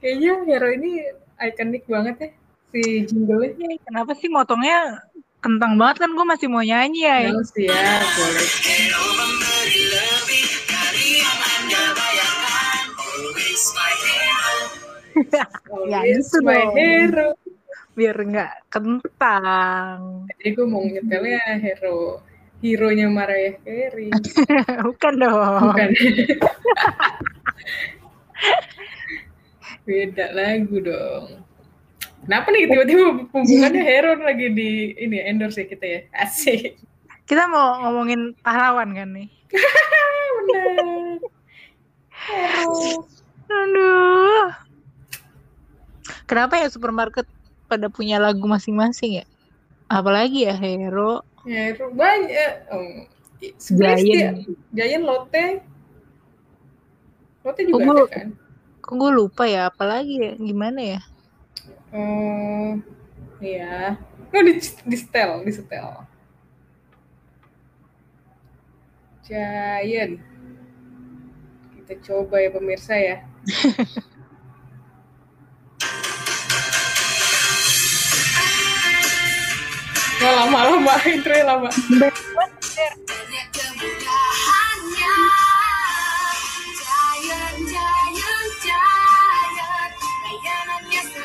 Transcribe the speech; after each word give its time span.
Kayaknya 0.00 0.32
hero 0.48 0.68
ini 0.72 0.90
ikonik 1.36 1.84
banget 1.84 2.16
ya 2.16 2.28
si 2.72 3.04
jingle-nya. 3.04 3.52
Iya, 3.52 3.76
kenapa 3.84 4.16
sih 4.16 4.32
motongnya 4.32 5.04
kentang 5.44 5.76
banget 5.76 5.96
kan 6.00 6.10
gue 6.16 6.24
masih 6.24 6.48
mau 6.48 6.64
nyanyi 6.64 7.04
ya. 7.04 7.28
Mau 7.28 7.44
sih 7.44 7.68
ya, 7.68 8.00
boleh. 8.16 8.48
ya 15.92 16.00
gitu 16.08 16.36
my 16.48 16.64
hero. 16.72 17.36
Biar 17.92 18.16
nggak 18.16 18.72
kentang. 18.72 20.24
Jadi 20.32 20.48
gue 20.56 20.64
mau 20.64 20.80
nyetelnya 20.80 21.60
hero. 21.60 22.24
Hero-nya 22.60 23.08
Mariah 23.08 23.56
Carey. 23.64 24.12
Bukan 24.88 25.14
dong. 25.16 25.72
Bukan. 25.72 25.88
Beda 29.90 30.30
lagu 30.30 30.78
dong. 30.78 31.42
Kenapa 32.22 32.46
nih 32.54 32.70
tiba-tiba 32.70 33.26
hubungannya 33.34 33.82
hero 33.90 34.14
lagi 34.22 34.46
di 34.54 34.94
ini 34.94 35.18
endorse 35.18 35.64
ya 35.64 35.66
kita 35.66 35.82
ya? 35.82 36.00
Asik. 36.14 36.78
Kita 37.26 37.50
mau 37.50 37.82
ngomongin 37.82 38.38
pahlawan 38.46 38.94
kan 38.94 39.10
nih. 39.10 39.26
Benar. 40.46 41.18
Hero. 42.06 43.02
Aduh. 43.50 44.46
Kenapa 46.30 46.54
ya 46.62 46.70
supermarket 46.70 47.26
pada 47.66 47.90
punya 47.90 48.22
lagu 48.22 48.46
masing-masing 48.46 49.22
ya? 49.22 49.26
Apalagi 49.90 50.46
ya 50.46 50.54
hero, 50.54 51.26
Hero 51.42 51.90
banyak. 51.90 52.52
Oh. 52.70 53.10
Sebenarnya 53.58 54.38
Giant. 54.38 54.38
Giant 54.70 55.02
Lotte. 55.02 55.46
Lotte 57.42 57.60
juga 57.66 57.82
Oh, 57.82 57.92
ada 57.96 58.04
kan? 58.06 58.28
Kok 58.90 58.98
gue 58.98 59.12
lupa 59.14 59.46
ya, 59.46 59.70
apalagi 59.70 60.18
ya, 60.18 60.34
gimana 60.34 60.82
ya? 60.82 60.98
Oh, 61.94 62.74
iya. 63.38 63.94
Oh, 64.34 64.42
di, 64.42 64.58
di 64.58 64.96
setel, 64.98 65.46
di 65.46 65.52
setel. 65.54 66.02
Giant. 69.22 70.18
Kita 71.78 71.94
coba 72.02 72.42
ya 72.42 72.50
pemirsa 72.50 72.98
ya. 72.98 73.22
Nggak 80.18 80.34
lama-lama, 80.34 80.94
intro 81.06 81.38
lama. 81.46 81.70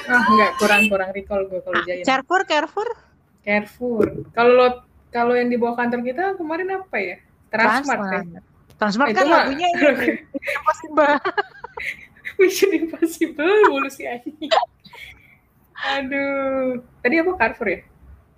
Ah, 0.05 0.21
enggak, 0.29 0.51
kurang-kurang 0.61 1.09
recall 1.13 1.41
gue 1.49 1.59
kalau 1.65 1.79
Giant. 1.81 2.05
Carrefour, 2.05 2.41
Carrefour, 2.45 2.89
Carrefour. 3.45 4.07
Kalau 4.33 4.53
lo 4.57 4.67
kalau 5.13 5.33
yang 5.37 5.47
di 5.47 5.55
bawah 5.55 5.77
kantor 5.77 6.01
kita 6.01 6.33
kemarin 6.35 6.67
apa 6.81 6.97
ya? 6.97 7.17
Transmart 7.53 8.01
ya. 8.09 8.41
Transmart 8.75 9.09
Itu 9.13 9.21
kan 9.21 9.29
lagunya 9.29 9.67
ini. 9.71 9.85
Impossible. 10.57 11.15
Mission 12.41 12.71
Impossible 12.75 13.53
mulu 13.71 13.87
si 13.87 14.03
anjing. 14.03 14.51
Aduh. 15.95 16.83
Tadi 16.99 17.15
apa 17.21 17.31
Carrefour 17.37 17.67
ya? 17.69 17.79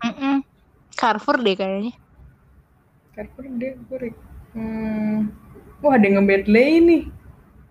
Mm-mm. 0.05 0.35
Carrefour 0.93 1.35
deh 1.41 1.55
kayaknya. 1.57 1.93
Carrefour 3.15 3.43
dia 3.57 3.73
gue 3.73 4.11
Hmm. 4.57 5.29
Wah, 5.85 5.93
ada 5.93 6.05
yang 6.09 6.17
nge-medley 6.17 6.81
nih. 6.81 7.02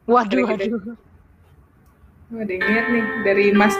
Waduh, 0.07 0.47
waduh. 0.47 0.95
Wah, 2.27 2.43
ada 2.43 2.51
yang 2.51 2.67
lihat 2.67 2.87
nih 2.91 3.07
dari 3.23 3.47
Mas 3.55 3.71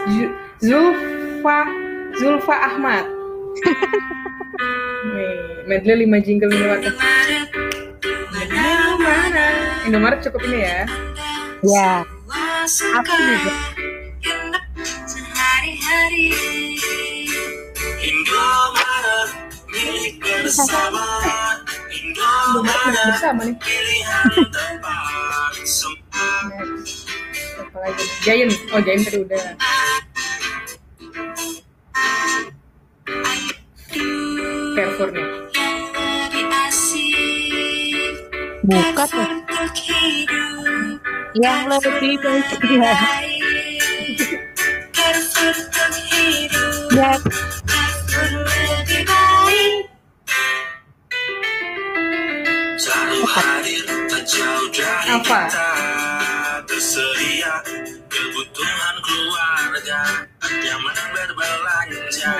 Zulfa 0.63 1.67
Zulfa 2.15 2.55
Ahmad. 2.55 3.03
nih, 5.11 5.67
medley 5.67 6.07
5 6.07 6.23
jingle 6.23 6.47
Indomaret. 6.55 6.95
Indomaret 9.83 10.19
cukup 10.23 10.47
ini 10.47 10.63
ya. 10.63 10.87
Ya. 11.59 12.07
Aku 12.71 13.11
juga. 13.19 13.51
Indomaret 17.99 19.29
milik 19.75 20.23
bersama 20.23 21.03
Indomaret 21.91 22.55
Indomaret 22.55 23.03
bersama 23.11 23.41
nih. 23.43 23.59
Pilihan 27.57 27.65
tempat 27.65 27.65
semua 27.65 27.65
Next. 27.65 27.65
Apa 27.65 27.77
lagi? 27.81 28.03
nih? 28.03 28.21
Giant. 28.21 28.53
Oh, 28.69 28.81
Giant 28.81 29.03
tadi 29.05 29.17
udah. 29.25 29.41
Carrefour 34.77 35.09
nih. 35.09 35.25
lebih 35.57 36.45
asik 36.69 38.13
Bukan 38.61 39.09
ya. 39.09 39.25
untuk 39.25 39.73
hidup 39.81 40.99
Yang 41.33 41.61
lebih 41.65 42.13
ya. 42.77 42.93
Jauh 54.27 54.67
dari 54.75 55.07
Apa? 55.17 55.39
Tersedia 57.17 57.65
kebutuhan 58.13 58.95
keluarga 59.01 60.01
Nyaman 60.37 60.97
berbelanja 61.17 62.33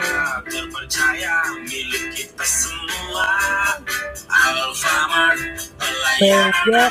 Terpercaya 0.46 1.50
milik 1.66 2.14
kita 2.14 2.46
semua 2.46 3.26
Alfamart 4.30 5.42
Pelayanan 5.82 6.54
Ya? 6.70 6.86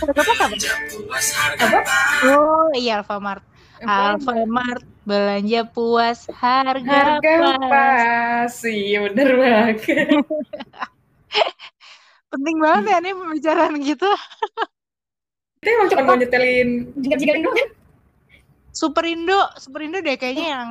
Belanja 0.00 0.72
puas 0.88 1.28
harga 1.36 1.84
Oh 2.24 2.72
iya 2.72 3.04
Alfamart. 3.04 3.44
Alfamart 3.84 4.80
belanja 5.04 5.68
puas 5.76 6.24
harga, 6.40 7.20
Harga 7.20 7.36
pas. 7.36 7.68
pas. 7.68 8.54
Iya, 8.64 9.12
bener 9.12 9.28
banget. 9.36 9.76
Penting 12.32 12.56
banget 12.64 12.84
ya 12.88 12.96
nih 13.04 13.12
pembicaraan 13.12 13.76
gitu. 13.84 14.08
Kita 15.62 15.78
emang 15.78 15.88
cuma 15.94 16.02
mau 16.02 16.18
nyetelin 16.18 16.90
jingle-jingle 16.98 17.38
doang 17.46 17.54
kan? 17.54 17.68
Superindo, 18.74 19.46
Superindo 19.62 20.02
deh 20.02 20.18
kayaknya 20.18 20.58
yang 20.58 20.70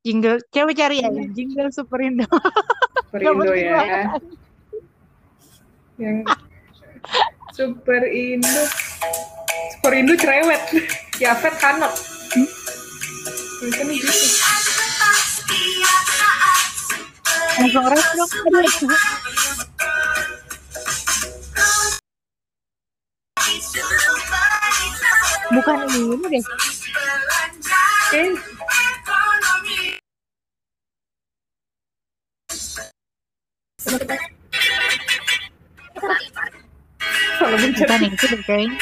jingle. 0.00 0.40
Coba 0.48 0.72
cari 0.72 1.04
ya 1.04 1.12
jingle 1.36 1.68
Superindo. 1.68 2.24
Superindo 3.12 3.44
penting 3.44 3.68
ya. 3.68 3.76
banget. 3.76 4.08
Yang 6.00 6.16
Super 7.52 8.02
Indo. 8.08 8.64
Super 9.76 9.92
Indo 9.92 10.16
cerewet. 10.16 10.64
Yafet 11.20 11.54
Hanot. 11.60 11.92
Tulisannya 13.60 13.92
gitu. 13.92 14.08
Setiap 15.44 16.04
saat 16.16 17.60
Langsung 17.60 17.86
ref 17.92 18.08
dong. 18.16 18.32
Bukan 25.54 25.76
ini, 25.86 26.18
ini 26.18 26.26
deh. 26.34 26.42
Bencet. 37.54 37.86
Bukan 37.86 38.00
itu 38.02 38.24
deh 38.26 38.40
kayaknya. 38.42 38.74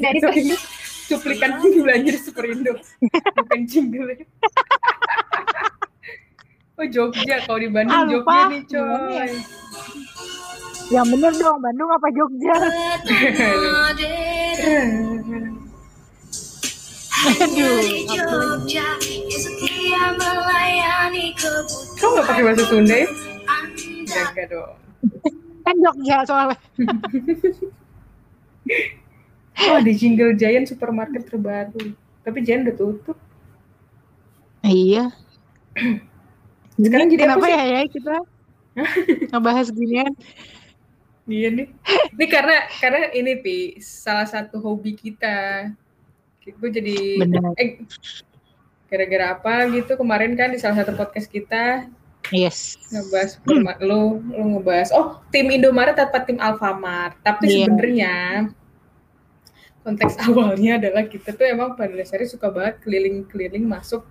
Dari. 0.00 0.18
Cuplikan 1.06 1.62
belanja 1.62 2.18
Superindo. 2.18 2.72
Bukan 3.36 3.60
jingle. 3.68 4.10
Oh 6.76 6.84
Jogja, 6.84 7.40
kalau 7.48 7.56
di 7.56 7.72
Bandung 7.72 7.96
Ah, 7.96 8.04
Jogja 8.04 8.52
nih 8.52 8.60
Gimana 8.68 9.16
ya? 9.16 9.24
coy. 9.24 9.30
Yang 10.86 11.06
bener 11.16 11.32
dong, 11.34 11.58
Bandung 11.58 11.90
apa 11.90 12.08
Jogja? 12.12 12.56
Aduh, 17.26 17.80
Jogja 18.06 18.86
Kamu 21.96 22.10
nggak 22.12 22.26
pakai 22.28 22.42
bahasa 22.44 22.64
Sunda 22.68 22.96
ya? 22.96 23.08
Jaga 24.06 24.44
dong. 24.46 24.76
kan 25.64 25.74
Jogja 25.80 26.16
soalnya. 26.24 26.56
Oh, 29.56 29.80
di 29.80 29.96
jingle 29.96 30.36
Giant 30.36 30.68
supermarket 30.68 31.24
terbaru. 31.24 31.96
Tapi 32.20 32.38
Giant 32.44 32.68
udah 32.68 32.76
tutup. 32.76 33.16
Iya. 34.60 35.08
Sekarang 36.76 37.08
jadi 37.08 37.22
apa 37.24 37.30
Kenapa 37.34 37.46
sih? 37.46 37.52
ya 37.52 37.62
ya 37.64 37.80
kita? 37.88 38.16
ngebahas 39.32 39.66
ginian. 39.72 40.12
Iya 41.26 41.48
nih. 41.50 41.66
Ini 42.12 42.24
karena 42.28 42.56
karena 42.76 42.98
ini 43.10 43.32
pi 43.40 43.56
salah 43.80 44.28
satu 44.28 44.60
hobi 44.60 44.92
kita. 44.92 45.70
Gue 46.46 46.70
jadi 46.70 47.18
Benar. 47.18 47.56
eh 47.58 47.82
gara-gara 48.86 49.34
apa 49.34 49.66
gitu 49.74 49.98
kemarin 49.98 50.38
kan 50.38 50.54
di 50.54 50.62
salah 50.62 50.78
satu 50.78 50.94
podcast 50.94 51.26
kita 51.26 51.90
Yes. 52.30 52.78
ngebahas 52.90 53.38
lu 53.82 54.22
lu 54.22 54.52
ngebahas 54.54 54.94
oh 54.94 55.18
tim 55.30 55.50
Indomaret 55.50 55.98
atau 55.98 56.22
tim 56.22 56.38
Alfamart. 56.38 57.18
Tapi 57.24 57.50
Iya. 57.50 57.66
sebenarnya 57.66 58.14
konteks 59.82 60.14
awalnya 60.26 60.78
adalah 60.78 61.06
kita 61.06 61.32
tuh 61.32 61.46
emang 61.46 61.74
pada 61.74 61.94
dasarnya 61.94 62.28
suka 62.28 62.50
banget 62.50 62.78
keliling-keliling 62.82 63.66
masuk 63.66 64.06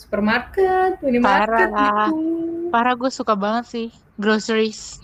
supermarket, 0.00 0.96
minimarket 1.04 1.68
Parah. 1.68 2.08
gitu. 2.08 2.16
Parah 2.72 2.94
gue 2.96 3.10
suka 3.12 3.36
banget 3.36 3.64
sih 3.68 3.86
groceries. 4.16 4.96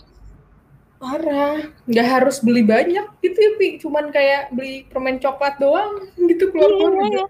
Parah, 0.97 1.61
nggak 1.85 2.09
harus 2.09 2.41
beli 2.41 2.65
banyak 2.65 3.05
gitu 3.21 3.37
ya, 3.37 3.51
Pi. 3.61 3.69
Cuman 3.77 4.09
kayak 4.09 4.49
beli 4.57 4.89
permen 4.89 5.21
coklat 5.21 5.61
doang 5.61 6.09
gitu 6.17 6.49
keluar-keluar 6.49 7.05
Iya. 7.05 7.27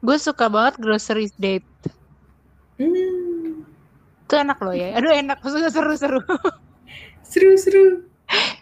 Gue 0.00 0.16
suka 0.16 0.48
banget 0.48 0.80
groceries 0.80 1.34
date. 1.36 1.66
Hmm, 2.78 3.66
Itu 4.24 4.34
enak 4.38 4.56
loh 4.62 4.72
ya. 4.72 4.94
Aduh 4.96 5.12
enak, 5.12 5.42
maksudnya 5.42 5.68
seru-seru. 5.68 6.22
seru-seru. 7.32 8.06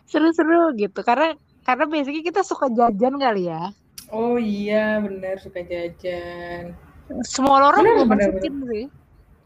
Seru-seru 0.08 0.72
gitu. 0.74 1.04
Karena 1.04 1.36
karena 1.62 1.84
biasanya 1.86 2.22
kita 2.24 2.40
suka 2.42 2.66
jajan 2.72 3.20
kali 3.20 3.52
ya. 3.52 3.70
Oh 4.08 4.38
iya, 4.40 5.02
benar 5.02 5.36
suka 5.42 5.60
jajan. 5.62 6.72
Semua 7.22 7.56
lorong 7.60 7.84
gue 7.84 8.06
masukin 8.06 8.54
sih. 8.66 8.84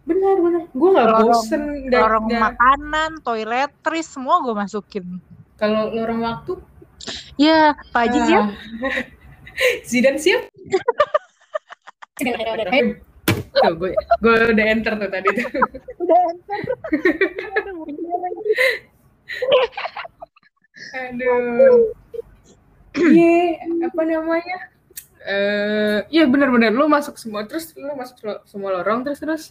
Benar, 0.03 0.37
benar. 0.39 0.63
Gue 0.71 0.89
nggak 0.91 1.09
bosen. 1.23 1.61
nggak- 1.87 2.01
Lorong 2.01 2.25
nggak- 2.27 2.43
makanan, 2.51 3.11
toiletries, 3.21 4.09
semua 4.09 4.41
gue 4.41 4.53
masukin. 4.53 5.21
Kalau 5.55 5.89
lorong 5.89 6.21
waktu, 6.21 6.57
Ya, 7.35 7.73
Pak 7.91 8.01
Haji 8.07 8.19
siap? 8.27 8.45
ah. 8.45 8.53
Zidan 9.89 10.17
siap? 10.17 10.43
Tuh, 13.51 13.73
gue, 13.73 13.91
gue 13.97 14.35
udah 14.53 14.67
enter 14.67 14.93
tuh 14.95 15.09
tadi 15.09 15.29
tuh. 15.33 15.49
Udah 15.99 16.19
enter. 16.29 16.61
Aduh. 21.01 21.95
Iya, 22.93 23.41
apa 23.81 24.03
namanya? 24.03 24.57
Eh, 25.21 25.99
iya 26.09 26.25
benar-benar 26.25 26.73
lu 26.73 26.89
masuk 26.89 27.21
semua 27.21 27.45
terus 27.45 27.77
lu 27.77 27.93
masuk 27.93 28.17
semua 28.49 28.81
lorong 28.81 29.05
terus 29.05 29.21
terus. 29.21 29.45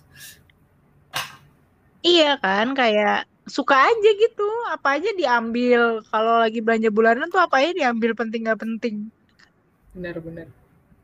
Iya 2.02 2.40
kan, 2.40 2.74
kayak 2.74 3.28
suka 3.46 3.76
aja 3.76 4.10
gitu. 4.18 4.48
Apa 4.72 4.98
aja 4.98 5.12
diambil. 5.14 6.02
Kalau 6.08 6.42
lagi 6.42 6.64
belanja 6.64 6.90
bulanan 6.90 7.30
tuh 7.30 7.38
apa 7.38 7.62
aja 7.62 7.76
diambil 7.76 8.16
penting 8.16 8.48
gak 8.48 8.62
penting. 8.62 9.14
Benar-benar. 9.94 10.48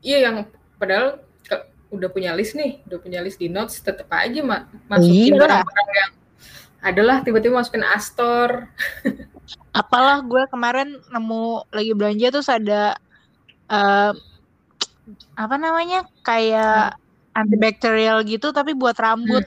Iya 0.00 0.30
yang 0.30 0.36
padahal 0.80 1.20
ke- 1.44 1.66
udah 1.92 2.08
punya 2.10 2.34
list 2.34 2.56
nih, 2.56 2.82
udah 2.90 2.98
punya 2.98 3.20
list 3.22 3.38
di 3.38 3.46
notes 3.46 3.78
tetap 3.78 4.10
aja 4.10 4.40
ma- 4.42 4.66
masukin 4.88 5.36
Iya. 5.36 5.40
barang-barang 5.42 5.90
yang 5.94 6.12
adalah 6.82 7.16
tiba-tiba 7.22 7.54
masukin 7.54 7.86
Astor. 7.86 8.66
Apalah 9.76 10.24
gue 10.24 10.42
kemarin 10.48 10.96
nemu 11.06 11.70
lagi 11.70 11.92
belanja 11.92 12.26
terus 12.32 12.48
ada 12.48 12.96
eh, 13.68 14.12
apa 15.38 15.54
namanya 15.56 16.02
kayak 16.26 16.98
antibakterial 17.36 18.24
gitu 18.26 18.50
tapi 18.50 18.72
buat 18.72 18.96
rambut. 18.96 19.44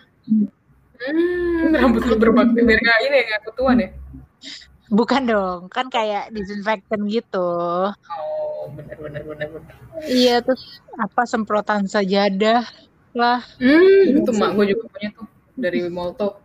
Hmm, 1.00 1.74
rambut 1.74 2.04
lu 2.06 2.16
berbakti 2.20 2.60
biar 2.62 2.80
nggak 2.80 3.00
ini 3.08 3.18
nggak 3.28 3.42
ketuan 3.50 3.78
ya. 3.82 3.90
Bukan 4.90 5.22
dong, 5.30 5.70
kan 5.70 5.86
kayak 5.86 6.34
disinfektan 6.34 7.06
gitu. 7.06 7.50
Oh, 7.94 8.66
benar 8.74 8.98
benar 8.98 9.22
benar 9.22 9.48
benar. 9.54 9.76
Iya 10.10 10.42
terus 10.42 10.82
apa 10.98 11.30
semprotan 11.30 11.86
sajadah 11.86 12.66
lah. 13.14 13.46
Hmm, 13.62 14.18
itu 14.18 14.32
mak 14.34 14.58
gue 14.58 14.74
juga 14.74 14.86
punya 14.90 15.10
tuh 15.14 15.28
dari 15.54 15.86
Molto. 15.90 16.42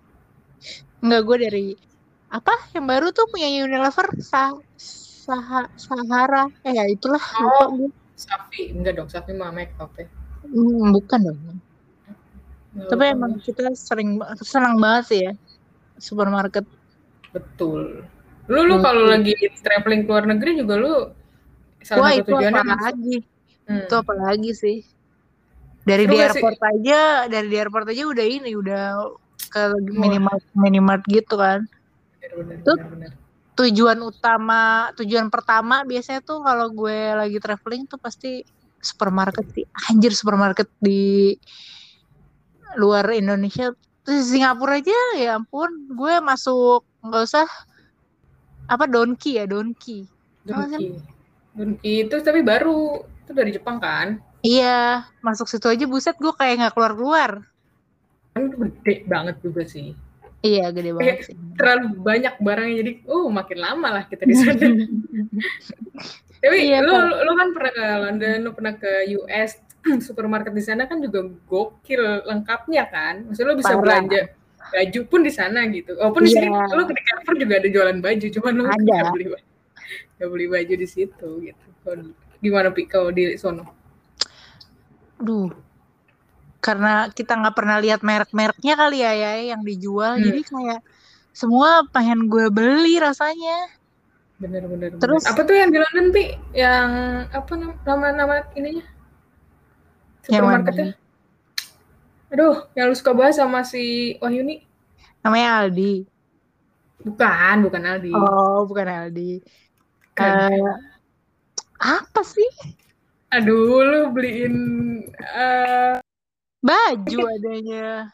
Enggak 1.00 1.22
gue 1.24 1.36
dari 1.48 1.66
apa 2.28 2.54
yang 2.74 2.84
baru 2.88 3.14
tuh 3.14 3.30
punya 3.30 3.46
Unilever 3.46 4.10
Sa 4.20 4.52
Saha 5.24 5.70
Sahara 5.80 6.50
eh 6.68 6.76
ya 6.76 6.84
itulah 6.84 7.22
lupa 7.40 7.64
gue. 7.72 7.90
Safi, 8.14 8.70
enggak 8.70 8.94
dong, 8.94 9.10
Safi 9.10 9.34
mah 9.34 9.50
make 9.50 9.74
up 9.76 9.90
ya. 9.94 10.06
Hmm, 10.44 10.90
bukan 10.90 11.18
dong. 11.24 11.38
Nggak 12.74 12.88
Tapi 12.90 13.04
emang 13.06 13.32
kita 13.38 13.70
sering 13.74 14.18
senang 14.40 14.78
banget 14.78 15.04
sih 15.06 15.20
ya 15.22 15.32
supermarket. 15.96 16.66
betul. 17.30 18.02
Lu 18.46 18.60
lu 18.62 18.78
kalau 18.78 19.08
lagi 19.08 19.34
traveling 19.58 20.04
ke 20.04 20.10
luar 20.10 20.26
negeri 20.26 20.58
juga 20.58 20.74
lu 20.76 20.94
salah 21.80 22.02
Wah 22.02 22.10
satu 22.12 22.20
itu 22.20 22.30
tujuannya 22.34 22.60
apa 22.60 22.74
lagi? 22.82 23.16
Hmm. 23.64 23.80
Itu 23.82 23.94
apa 23.96 24.12
lagi 24.14 24.50
sih? 24.52 24.76
Dari 25.84 26.04
Lu 26.04 26.10
di 26.12 26.16
nggak 26.18 26.30
sih- 26.34 26.42
airport 26.42 26.60
aja, 26.60 27.00
dari 27.26 27.46
di 27.48 27.56
airport 27.56 27.86
aja 27.88 28.02
udah 28.04 28.26
ini 28.26 28.50
udah 28.54 28.82
ke 29.48 29.62
minimart 29.90 30.44
minimart 30.54 31.02
gitu 31.06 31.34
kan. 31.38 31.62
Benar, 32.20 32.32
benar, 32.38 32.56
Tuh. 32.62 32.76
benar, 32.78 32.90
benar. 32.90 33.12
Tujuan 33.54 34.02
utama, 34.02 34.90
tujuan 34.98 35.30
pertama 35.30 35.86
biasanya 35.86 36.20
tuh 36.26 36.42
kalau 36.42 36.74
gue 36.74 36.98
lagi 37.14 37.38
traveling 37.38 37.86
tuh 37.86 38.02
pasti 38.02 38.42
supermarket 38.82 39.46
sih. 39.54 39.66
Anjir 39.90 40.10
supermarket 40.10 40.66
di 40.82 41.34
luar 42.74 43.14
Indonesia. 43.14 43.70
Terus 44.04 44.28
di 44.28 44.36
Singapura 44.36 44.76
aja 44.82 44.98
ya 45.16 45.38
ampun, 45.38 45.70
gue 45.88 46.14
masuk 46.20 46.84
nggak 47.00 47.24
usah 47.24 47.46
apa 48.68 48.84
Donki 48.90 49.40
ya 49.40 49.48
Donki. 49.48 50.04
Dunki. 50.44 50.98
Dunki 51.54 51.92
itu 52.04 52.14
tapi 52.20 52.42
baru 52.44 53.06
itu 53.24 53.32
dari 53.32 53.50
Jepang 53.54 53.80
kan? 53.80 54.20
Iya, 54.44 55.08
masuk 55.24 55.48
situ 55.48 55.64
aja 55.72 55.88
buset 55.88 56.20
gue 56.20 56.32
kayak 56.36 56.60
nggak 56.60 56.74
keluar-keluar. 56.76 57.48
Kan 58.36 58.50
itu 58.50 58.56
gede 58.60 58.94
banget 59.08 59.36
juga 59.40 59.62
sih. 59.64 59.96
Iya, 60.44 60.68
gede 60.76 60.90
banget 60.92 61.18
sih. 61.24 61.36
Terlalu 61.56 62.04
banyak 62.04 62.34
barangnya 62.36 62.74
jadi 62.84 62.92
oh 63.08 63.32
makin 63.32 63.58
lama 63.58 63.88
lah 63.96 64.04
kita 64.04 64.28
di 64.28 64.36
sana. 64.36 64.60
Tapi 66.44 66.56
Iya, 66.60 66.84
lu, 66.84 66.92
lu 66.92 67.16
lu 67.24 67.32
kan 67.32 67.48
pernah 67.56 67.72
ke 67.72 67.86
London, 68.04 68.36
lu 68.44 68.50
pernah 68.52 68.74
ke 68.76 68.92
US, 69.16 69.56
supermarket 70.06 70.52
di 70.52 70.60
sana 70.60 70.84
kan 70.84 71.00
juga 71.00 71.24
gokil 71.48 72.28
lengkapnya 72.28 72.84
kan. 72.92 73.24
Maksudnya 73.24 73.48
lu 73.48 73.56
bisa 73.56 73.72
Parah. 73.72 73.80
belanja 73.80 74.20
baju 74.64 75.00
pun 75.08 75.20
di 75.24 75.32
sana 75.32 75.60
gitu. 75.72 75.96
Walaupun 75.96 76.22
di 76.24 76.30
sini 76.32 76.48
Iya. 76.52 76.76
lu 76.76 76.82
ke 76.84 76.92
Carrefour 76.92 77.34
juga 77.40 77.54
ada 77.64 77.68
jualan 77.72 77.98
baju, 78.04 78.26
cuman 78.28 78.52
lu 78.52 78.64
Ada. 78.76 78.98
beli 79.16 79.24
nggak 80.14 80.28
beli 80.30 80.46
baju 80.46 80.74
di 80.76 80.86
situ 80.88 81.28
gitu. 81.40 81.66
Gimana 82.44 82.68
pi 82.68 82.84
kalau 82.84 83.08
di 83.08 83.40
sono? 83.40 83.64
Duh. 85.16 85.48
Karena 86.64 87.12
kita 87.12 87.36
nggak 87.36 87.52
pernah 87.52 87.76
lihat 87.76 88.00
merek-mereknya 88.00 88.72
kali 88.72 89.04
ya, 89.04 89.12
ya 89.12 89.32
yang 89.52 89.60
dijual, 89.60 90.16
Hmm. 90.16 90.24
jadi 90.24 90.40
kayak 90.48 90.80
semua 91.36 91.84
pengen 91.92 92.24
gue 92.24 92.48
beli 92.48 92.96
rasanya. 92.96 93.68
Bener-bener. 94.40 94.96
Terus- 94.96 95.28
apa 95.28 95.44
tuh 95.44 95.52
yang 95.52 95.68
di 95.68 95.76
London 95.76 96.08
pi? 96.08 96.24
Yang 96.56 96.88
apa 97.36 97.52
nam- 97.52 97.80
nama-nama 97.84 98.36
ininya? 98.56 98.86
Supermarketnya? 100.24 100.96
Aduh, 102.32 102.64
yang 102.72 102.88
lu 102.88 102.96
suka 102.96 103.12
bahas 103.12 103.36
sama 103.36 103.60
si 103.60 104.16
Wahyuni? 104.24 104.64
Namanya 105.20 105.68
Aldi. 105.68 106.08
Bukan, 107.04 107.56
bukan 107.60 107.82
Aldi. 107.84 108.12
Oh, 108.16 108.64
bukan 108.64 108.88
Aldi. 108.88 109.44
Bukan. 110.16 110.32
Eh, 110.32 110.72
apa 111.84 112.20
sih? 112.24 112.48
Aduh, 113.28 113.84
lu 113.84 114.00
beliin 114.16 114.56
eh 115.12 116.00
Baju 116.64 117.20
adanya. 117.28 118.08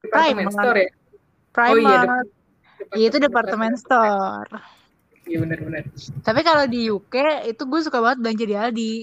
department 0.00 0.48
Primark. 0.48 0.54
store 0.54 0.78
ya? 0.78 0.90
Primark. 1.50 1.74
Oh 1.74 1.78
iya, 1.82 2.02
Iya, 2.96 3.06
itu 3.12 3.18
departemen 3.20 3.74
store. 3.76 4.50
Iya 5.28 5.36
benar-benar. 5.44 5.84
Tapi 6.24 6.40
kalau 6.42 6.64
di 6.66 6.90
UK 6.90 7.14
itu 7.46 7.62
gue 7.68 7.80
suka 7.84 7.98
banget 8.02 8.18
belanja 8.24 8.44
di 8.46 8.56
Aldi. 8.56 8.94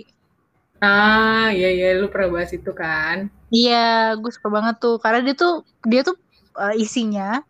Ah, 0.81 1.49
iya 1.53 1.69
iya 1.73 1.87
lu 1.97 2.09
pernah 2.09 2.37
bahas 2.37 2.51
itu 2.53 2.71
kan? 2.73 3.29
Iya, 3.53 4.17
gue 4.19 4.31
suka 4.33 4.49
banget 4.51 4.75
tuh 4.81 4.99
karena 4.99 5.23
dia 5.23 5.35
tuh 5.37 5.63
dia 5.87 6.01
tuh 6.03 6.17
eh, 6.57 6.75
isinya 6.83 7.41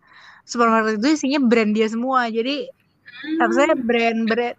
supermarket 0.46 1.02
itu 1.02 1.10
isinya 1.18 1.40
brand 1.42 1.72
dia 1.74 1.88
semua. 1.90 2.30
Jadi 2.30 2.70
harusnya 3.42 3.74
brand-brand 3.74 4.58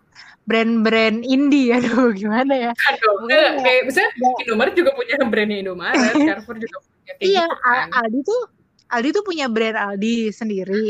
brand-brand 0.49 1.21
indie 1.23 1.69
aduh 1.76 2.09
gimana 2.17 2.52
ya? 2.57 2.73
Aduh, 2.73 3.21
Mungkin 3.21 3.37
enggak, 3.37 3.52
ya. 3.52 3.61
kayak 3.61 3.83
misalnya 3.85 4.11
Nggak. 4.17 4.37
Indomaret 4.43 4.75
juga 4.75 4.90
punya 4.97 5.14
brandnya 5.28 5.59
Indomaret, 5.61 6.14
Carrefour 6.28 6.57
juga 6.57 6.76
punya 6.81 7.12
kayak 7.12 7.21
Iya, 7.21 7.45
gitu 7.45 7.57
kan. 7.61 7.87
Aldi 7.93 8.19
tuh 8.25 8.40
Aldi 8.88 9.09
tuh 9.12 9.25
punya 9.25 9.47
brand 9.52 9.76
Aldi 9.76 10.17
sendiri. 10.33 10.85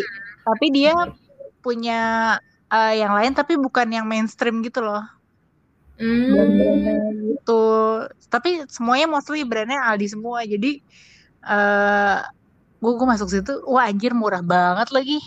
Tapi 0.47 0.67
dia 0.71 0.95
punya 1.59 2.01
eh, 2.71 2.95
yang 3.03 3.13
lain 3.13 3.35
tapi 3.35 3.59
bukan 3.59 3.91
yang 3.91 4.07
mainstream 4.07 4.63
gitu 4.63 4.79
loh. 4.79 5.03
Hmm. 5.99 7.35
gitu. 7.35 7.67
Tapi 8.31 8.63
semuanya 8.71 9.11
mostly 9.11 9.43
brandnya 9.43 9.83
Aldi 9.83 10.07
semua. 10.07 10.47
Jadi 10.47 10.79
eh 11.43 12.19
gue 12.79 12.93
gue 12.95 13.07
masuk 13.11 13.27
situ 13.27 13.59
wah 13.67 13.91
anjir 13.91 14.15
murah 14.15 14.39
banget 14.39 14.95
lagi 14.95 15.19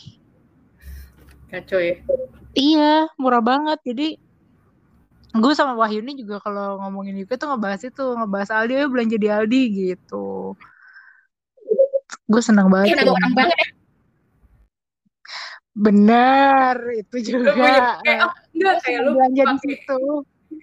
Kacau 1.51 1.83
ya. 1.83 1.99
Iya 2.55 3.07
murah 3.15 3.43
banget 3.43 3.79
jadi 3.85 4.07
gue 5.31 5.53
sama 5.55 5.79
Wahyu 5.79 6.03
ini 6.03 6.19
juga 6.19 6.43
kalau 6.43 6.75
ngomongin 6.83 7.23
UK 7.23 7.39
tuh 7.39 7.47
ngebahas 7.55 7.81
itu 7.87 8.03
ngebahas 8.03 8.49
Aldi 8.51 8.73
"Ayo 8.83 8.87
belanja 8.91 9.15
di 9.15 9.27
Aldi 9.31 9.61
gitu 9.71 10.59
gue 12.27 12.41
senang 12.43 12.67
banget 12.67 12.99
nambah 12.99 13.15
orang 13.15 13.33
banget 13.35 13.57
ya. 13.57 13.69
bener 15.71 16.75
itu 16.99 17.15
Lu 17.15 17.23
juga 17.23 17.51
punya 17.55 17.81
kayak 18.03 18.21
oh, 18.27 18.33
enggak 18.51 18.75
kayak 18.83 18.99
lu 19.07 19.09
belanja 19.15 19.41
di 19.41 19.47
pakai 19.47 19.63
situ 19.63 20.01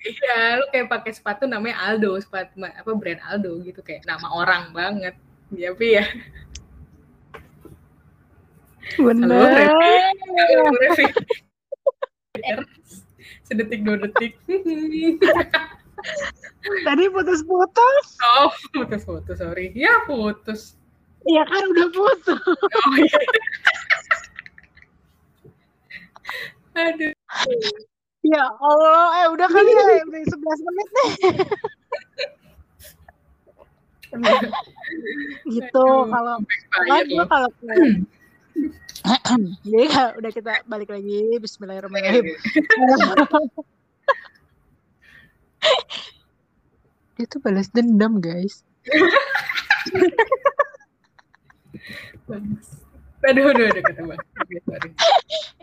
iya 0.05 0.61
lu 0.61 0.65
kayak 0.71 0.87
pakai 0.93 1.13
sepatu 1.17 1.45
namanya 1.49 1.81
Aldo, 1.89 2.21
sepatu 2.21 2.61
apa 2.61 2.91
brand 2.95 3.21
Aldo 3.25 3.59
gitu 3.65 3.81
kayak 3.81 4.05
nama 4.05 4.29
orang 4.31 4.71
banget. 4.77 5.15
Ya, 5.57 5.73
tapi 5.73 5.97
ya. 5.97 6.05
Halo, 8.99 9.05
bener 9.09 9.49
Revi. 9.49 9.93
Halo, 10.37 10.65
Revi. 10.77 11.05
Sedetik 13.45 13.85
dua 13.85 13.97
detik. 14.03 14.33
tadi 16.87 17.11
putus-putus 17.11 18.07
Oh, 18.23 18.55
putus 18.71 19.03
putus 19.03 19.37
sorry. 19.43 19.75
Ya 19.75 20.07
putus. 20.07 20.79
Iya 21.27 21.43
kan 21.45 21.63
udah 21.75 21.87
putus 21.91 22.39
Oh 22.47 22.95
iya. 22.99 23.19
Aduh. 26.79 27.11
ya 28.23 28.45
Allah 28.63 29.07
eh 29.25 29.29
udah 29.35 29.49
kali 29.51 29.71
ya 29.75 29.83
udah 30.07 30.21
11 30.23 30.39
menit 30.39 30.89
nih 30.95 31.11
gitu 35.49 35.87
kalau 36.07 36.37
loh. 36.39 37.27
kalau 37.27 37.51
jadi 39.67 39.87
kalau 39.89 40.11
udah 40.19 40.31
kita 40.35 40.53
balik 40.67 40.91
lagi 40.91 41.39
Bismillahirrahmanirrahim. 41.39 42.27
Dia 47.19 47.27
tuh 47.27 47.43
balas 47.43 47.67
dendam 47.75 48.23
guys. 48.23 48.63
Aduh, 53.19 53.51
aduh, 53.51 53.67
aduh, 53.67 53.83
kata 53.83 54.15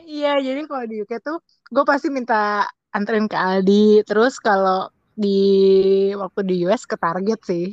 iya 0.03 0.35
jadi 0.43 0.67
kalau 0.67 0.85
di 0.91 0.99
UK 1.07 1.23
tuh 1.23 1.39
gue 1.71 1.83
pasti 1.87 2.11
minta 2.11 2.67
anterin 2.91 3.31
ke 3.31 3.37
Aldi. 3.37 4.03
Terus 4.03 4.43
kalau 4.43 4.91
di 5.15 6.11
waktu 6.11 6.41
di 6.43 6.55
US 6.67 6.83
ke 6.83 6.99
Target 6.99 7.39
sih 7.47 7.71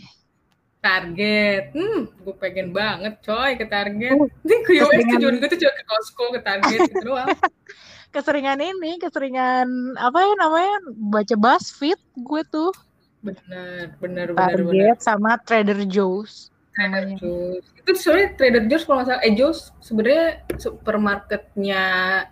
Target, 0.82 1.70
hmm, 1.72 2.00
gue 2.26 2.34
pengen 2.36 2.74
banget 2.74 3.14
coy 3.22 3.54
ke 3.54 3.70
Target. 3.70 4.18
Uh, 4.18 4.26
Ini 4.42 4.56
keseringan. 4.66 5.14
tujuan 5.14 5.34
gue 5.38 5.48
tuh 5.48 5.58
cuma 5.62 5.72
ke 5.72 5.84
Costco, 5.86 6.24
ke 6.34 6.40
Target 6.42 6.78
gitu 6.90 7.00
doang. 7.08 7.28
keseringan 8.12 8.60
ini 8.60 9.00
keseringan 9.00 9.64
apa 9.96 10.18
ya 10.20 10.34
namanya 10.36 10.74
baca 11.00 11.32
BuzzFeed 11.32 11.96
gue 12.20 12.42
tuh 12.50 12.68
Bener, 13.22 13.94
bener, 14.02 14.34
bener, 14.34 14.58
bener. 14.60 14.68
Target 14.68 14.98
sama 15.00 15.38
Trader 15.40 15.80
Joe's 15.86 16.52
namanya 16.74 17.16
Joe's. 17.16 17.64
Itu 17.78 17.90
sebenarnya 17.94 18.28
Trader 18.34 18.64
Joe's 18.66 18.84
kalau 18.84 18.96
nggak 19.00 19.08
salah, 19.08 19.22
eh 19.22 19.32
Joe's 19.32 19.60
sebenarnya 19.78 20.26
supermarketnya 20.56 21.82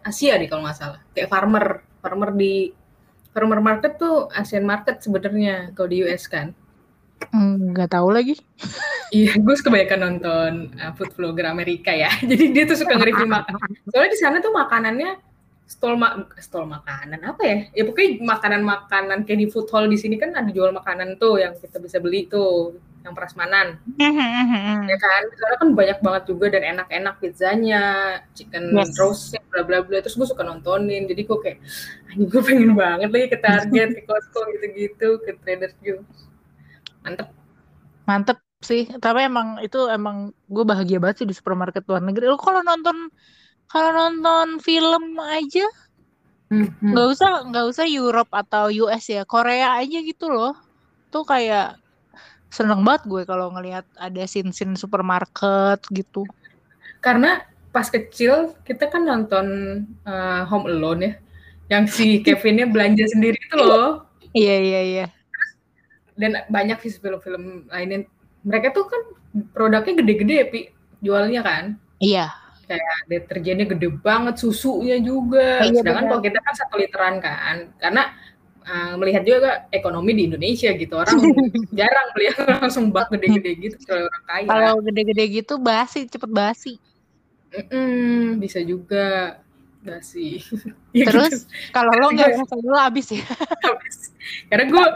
Asia 0.00 0.36
deh 0.36 0.48
kalau 0.48 0.64
nggak 0.64 0.78
salah. 0.80 1.00
Kayak 1.12 1.28
farmer, 1.28 1.64
farmer 2.00 2.30
di 2.32 2.72
farmer 3.30 3.60
market 3.60 3.96
tuh 3.96 4.26
Asian 4.32 4.64
market 4.64 5.00
sebenarnya 5.00 5.70
kalau 5.72 5.88
di 5.88 6.02
US 6.04 6.24
kan. 6.26 6.52
Nggak 7.30 7.90
tahu 7.92 8.08
lagi 8.10 8.34
Iya, 9.10 9.42
gue 9.42 9.54
kebanyakan 9.58 10.00
nonton 10.00 10.52
uh, 10.78 10.94
food 10.94 11.10
vlogger 11.18 11.50
Amerika 11.50 11.90
ya. 11.90 12.14
Jadi 12.30 12.54
dia 12.54 12.62
tuh 12.62 12.78
suka 12.78 12.94
nge-review 12.94 13.26
makan. 13.26 13.58
Soalnya 13.90 14.10
di 14.14 14.18
sana 14.22 14.36
tuh 14.38 14.54
makanannya 14.54 15.18
stol 15.66 15.94
ma 15.98 16.26
stol 16.38 16.66
makanan 16.66 17.18
apa 17.26 17.42
ya? 17.42 17.58
Ya 17.74 17.82
pokoknya 17.90 18.22
makanan-makanan 18.22 19.26
kayak 19.26 19.38
di 19.42 19.46
food 19.50 19.66
hall 19.74 19.90
di 19.90 19.98
sini 19.98 20.14
kan 20.14 20.34
ada 20.34 20.50
jual 20.54 20.70
makanan 20.70 21.18
tuh 21.18 21.42
yang 21.42 21.58
kita 21.58 21.82
bisa 21.82 21.98
beli 21.98 22.30
tuh, 22.30 22.78
yang 23.02 23.10
prasmanan. 23.14 23.82
Ya 24.86 24.96
kan? 24.98 25.22
Soalnya 25.34 25.58
kan 25.58 25.70
banyak 25.74 25.98
banget 26.06 26.22
juga 26.30 26.46
dan 26.54 26.62
enak-enak 26.78 27.14
pizzanya, 27.18 27.84
chicken 28.38 28.78
Yes. 28.78 28.94
roast, 28.94 29.34
bla 29.50 29.66
bla 29.66 29.82
bla. 29.82 29.98
Terus 29.98 30.14
gue 30.14 30.26
suka 30.30 30.46
nontonin. 30.46 31.10
Jadi 31.10 31.26
gue 31.26 31.38
kayak, 31.42 31.58
anjing 32.14 32.30
gue 32.30 32.42
pengen 32.46 32.72
banget 32.78 33.10
lagi 33.10 33.26
ke 33.26 33.38
Target, 33.42 33.88
ke 33.98 34.02
Costco 34.06 34.46
gitu-gitu, 34.54 35.18
ke 35.26 35.34
Trader 35.42 35.74
Joe's. 35.82 36.29
Mantep. 37.04 37.28
mantep 38.08 38.38
sih 38.60 38.84
tapi 39.00 39.24
emang 39.30 39.48
itu 39.64 39.78
emang 39.88 40.16
gue 40.54 40.64
bahagia 40.70 40.98
banget 41.00 41.16
sih 41.24 41.28
di 41.30 41.36
supermarket 41.38 41.82
luar 41.88 42.02
negeri 42.04 42.24
lo 42.28 42.36
kalau 42.36 42.60
nonton 42.60 42.96
kalau 43.72 43.90
nonton 43.94 44.60
film 44.60 45.16
aja 45.20 45.64
Hmm. 46.50 46.66
nggak 46.90 47.06
usah 47.14 47.30
nggak 47.46 47.66
usah 47.70 47.86
Europe 47.86 48.30
atau 48.34 48.64
US 48.82 49.06
ya 49.06 49.22
Korea 49.22 49.78
aja 49.78 49.98
gitu 50.02 50.26
loh 50.34 50.50
tuh 51.12 51.22
kayak 51.22 51.78
seneng 52.50 52.82
banget 52.86 53.02
gue 53.06 53.22
kalau 53.30 53.54
ngelihat 53.54 53.86
ada 53.94 54.22
scene-scene 54.26 54.74
supermarket 54.74 55.78
gitu 55.94 56.26
Karena 57.00 57.40
pas 57.70 57.86
kecil 57.88 58.52
kita 58.66 58.90
kan 58.92 59.06
nonton 59.06 59.46
uh, 60.04 60.42
Home 60.50 60.66
Alone 60.68 61.00
ya, 61.06 61.12
yang 61.72 61.84
si 61.86 62.04
Kevinnya 62.26 62.66
belanja 62.68 63.06
sendiri 63.08 63.38
itu 63.38 63.56
loh. 63.56 64.04
iya 64.34 64.54
iya 64.66 64.80
iya 64.90 65.04
Dan 66.20 66.44
banyak 66.52 66.78
sih 66.84 67.00
film-film 67.00 67.72
lainnya. 67.72 68.04
Mereka 68.44 68.76
tuh 68.76 68.84
kan 68.88 69.02
produknya 69.56 70.04
gede-gede, 70.04 70.38
pi 70.52 70.60
jualnya 71.00 71.40
kan. 71.40 71.64
iya 71.96 72.28
Kayak 72.68 72.96
deterjennya 73.08 73.66
gede 73.66 73.88
banget, 74.04 74.38
susunya 74.38 75.00
juga. 75.00 75.64
Iya, 75.64 75.80
Sedangkan 75.80 76.04
kalau 76.06 76.22
kita 76.22 76.38
kan 76.38 76.54
satu 76.54 76.76
literan 76.78 77.18
kan, 77.18 77.72
karena 77.82 78.14
uh, 78.62 78.94
melihat 79.00 79.26
juga 79.26 79.66
ekonomi 79.74 80.14
di 80.14 80.22
Indonesia 80.30 80.70
gitu 80.76 80.94
orang 80.94 81.18
jarang 81.78 82.08
beli 82.14 82.30
yang 82.30 82.62
langsung 82.62 82.94
bak 82.94 83.10
gede-gede 83.10 83.50
gitu 83.58 83.76
kalau 83.88 84.06
orang 84.06 84.24
kaya. 84.28 84.46
kalau 84.46 84.74
gede-gede 84.86 85.24
gitu 85.42 85.54
basi 85.58 86.06
cepet 86.06 86.30
basi 86.30 86.78
Mm-mm, 87.50 88.38
bisa 88.38 88.62
juga 88.62 89.38
basi. 89.82 90.38
Ya 90.90 91.06
terus 91.06 91.46
kalau 91.70 91.94
lo 91.94 92.10
nggak 92.10 92.34
lo 92.66 92.78
abis 92.78 93.14
ya 93.14 93.22
habis. 93.66 94.10
Karena 94.50 94.64
gue 94.66 94.86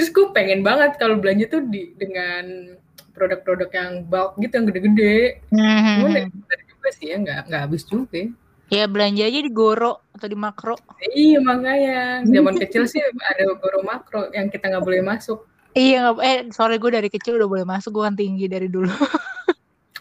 terus 0.00 0.16
gue 0.16 0.32
pengen 0.32 0.64
banget 0.64 0.96
kalau 0.96 1.20
belanja 1.20 1.44
tuh 1.52 1.60
di 1.68 1.92
dengan 1.92 2.72
produk-produk 3.12 3.68
yang 3.68 3.92
bulk 4.08 4.40
gitu 4.40 4.52
yang 4.56 4.66
gede-gede. 4.72 5.44
Bener 5.52 6.24
juga 6.64 6.88
sih 6.96 7.12
ya 7.12 7.20
nggak 7.20 7.52
nggak 7.52 7.60
habis 7.68 7.84
juga. 7.84 8.16
ya. 8.16 8.26
ya 8.72 8.84
belanja 8.88 9.28
aja 9.28 9.40
di 9.44 9.52
Goro 9.52 10.08
atau 10.16 10.24
di 10.24 10.38
Makro 10.40 10.80
Iya 11.12 11.44
makanya 11.44 12.24
zaman 12.24 12.56
kecil 12.56 12.88
sih 12.88 13.04
ada 13.04 13.44
goro 13.60 13.84
makro 13.84 14.32
yang 14.32 14.48
kita 14.48 14.72
nggak 14.72 14.84
boleh 14.88 15.04
masuk. 15.04 15.44
Iya, 15.76 16.16
nggak- 16.16 16.24
eh 16.24 16.38
sorry 16.48 16.80
gue 16.80 16.90
dari 16.96 17.12
kecil 17.12 17.36
udah 17.36 17.48
boleh 17.48 17.66
masuk, 17.68 18.00
gue 18.00 18.02
kan 18.08 18.16
tinggi 18.16 18.48
dari 18.48 18.72
dulu. 18.72 18.88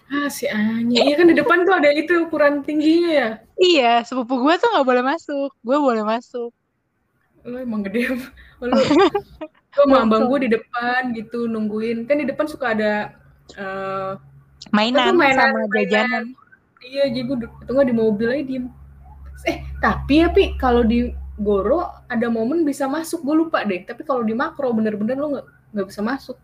Ah 0.10 0.26
si 0.26 0.50
Anya, 0.50 1.06
iya 1.06 1.14
kan 1.14 1.30
di 1.30 1.38
depan 1.38 1.70
tuh 1.70 1.76
ada 1.78 1.94
itu 1.94 2.26
ukuran 2.26 2.66
tingginya 2.66 3.12
ya. 3.14 3.30
iya, 3.62 3.92
sepupu 4.02 4.42
gue 4.42 4.58
tuh 4.58 4.66
nggak 4.74 4.88
boleh 4.88 5.04
masuk, 5.06 5.54
gue 5.62 5.78
boleh 5.78 6.02
masuk. 6.02 6.50
Lo 7.46 7.62
emang 7.62 7.86
gede. 7.86 8.18
Lo 8.58 8.74
sama 9.74 10.02
abang 10.04 10.26
gue 10.28 10.48
di 10.48 10.50
depan 10.54 11.14
gitu 11.14 11.46
nungguin. 11.46 12.06
Kan 12.10 12.22
di 12.22 12.28
depan 12.28 12.46
suka 12.50 12.74
ada 12.74 13.14
eh, 13.56 14.12
Mainan, 14.76 15.16
mainan- 15.16 15.38
sama 15.38 15.60
mainan. 15.66 15.72
jajanan. 15.74 16.24
Iya, 16.80 17.04
jadi 17.12 17.24
gue 17.28 17.38
itu 17.48 17.72
nggak 17.72 17.88
di 17.92 17.96
mobil 17.96 18.28
aja 18.32 18.44
diem. 18.44 18.66
Eh, 19.48 19.58
tapi 19.80 20.20
ya 20.24 20.28
Pi, 20.32 20.56
kalau 20.60 20.84
di 20.84 21.12
Goro 21.40 21.88
ada 22.12 22.28
momen 22.28 22.68
bisa 22.68 22.88
masuk, 22.92 23.24
gue 23.24 23.36
lupa 23.48 23.64
deh. 23.64 23.88
Tapi 23.88 24.04
kalau 24.04 24.24
di 24.28 24.36
makro 24.36 24.76
bener-bener 24.76 25.16
lo 25.16 25.28
nggak 25.40 25.46
nggak 25.76 25.88
bisa 25.88 26.02
masuk. 26.04 26.36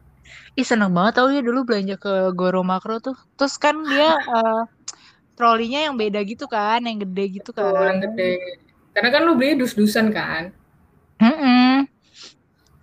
Ih 0.57 0.65
seneng 0.65 0.89
banget 0.95 1.21
tau 1.21 1.29
ya 1.29 1.43
dulu 1.43 1.67
belanja 1.67 1.99
ke 2.01 2.31
Goro 2.33 2.63
Makro 2.65 2.97
tuh. 3.03 3.17
Terus 3.35 3.59
kan 3.59 3.75
dia 3.85 4.15
eh, 4.39 4.61
trolinya 5.35 5.91
yang 5.91 5.95
beda 5.99 6.23
gitu 6.23 6.47
kan, 6.47 6.79
yang 6.87 7.03
gede 7.03 7.43
gitu 7.43 7.51
yang 7.57 7.75
kan. 7.75 7.95
gede. 8.11 8.39
Karena 8.95 9.09
kan 9.11 9.21
lo 9.27 9.35
beli 9.35 9.59
dus-dusan 9.59 10.15
kan. 10.15 10.55
Mm-mm. 11.19 11.87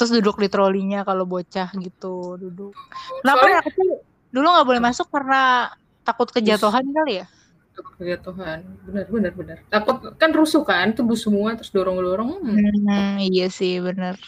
Terus 0.03 0.19
duduk 0.19 0.43
di 0.43 0.51
trolinya 0.51 1.07
kalau 1.07 1.23
bocah 1.23 1.71
gitu 1.79 2.35
duduk. 2.35 2.75
Kenapa 3.23 3.39
Soalnya 3.39 3.55
anak 3.63 3.67
kecil 3.71 3.89
dulu 4.35 4.47
nggak 4.51 4.67
boleh 4.67 4.83
masuk 4.83 5.07
karena 5.15 5.71
takut 6.03 6.27
kejatuhan 6.35 6.83
kali 6.91 7.23
ya? 7.23 7.27
takut 7.73 7.95
kejatuhan. 8.03 8.67
Bener, 8.83 9.07
bener, 9.07 9.33
bener. 9.33 9.59
Takut 9.71 10.19
kan 10.19 10.35
rusuh 10.35 10.67
kan, 10.67 10.91
tuh 10.93 11.07
bus 11.07 11.23
semua 11.23 11.55
terus 11.55 11.71
dorong-dorong. 11.71 12.43
Hmm. 12.43 12.59
Hmm, 12.83 13.17
iya 13.23 13.47
sih 13.47 13.79
bener. 13.79 14.19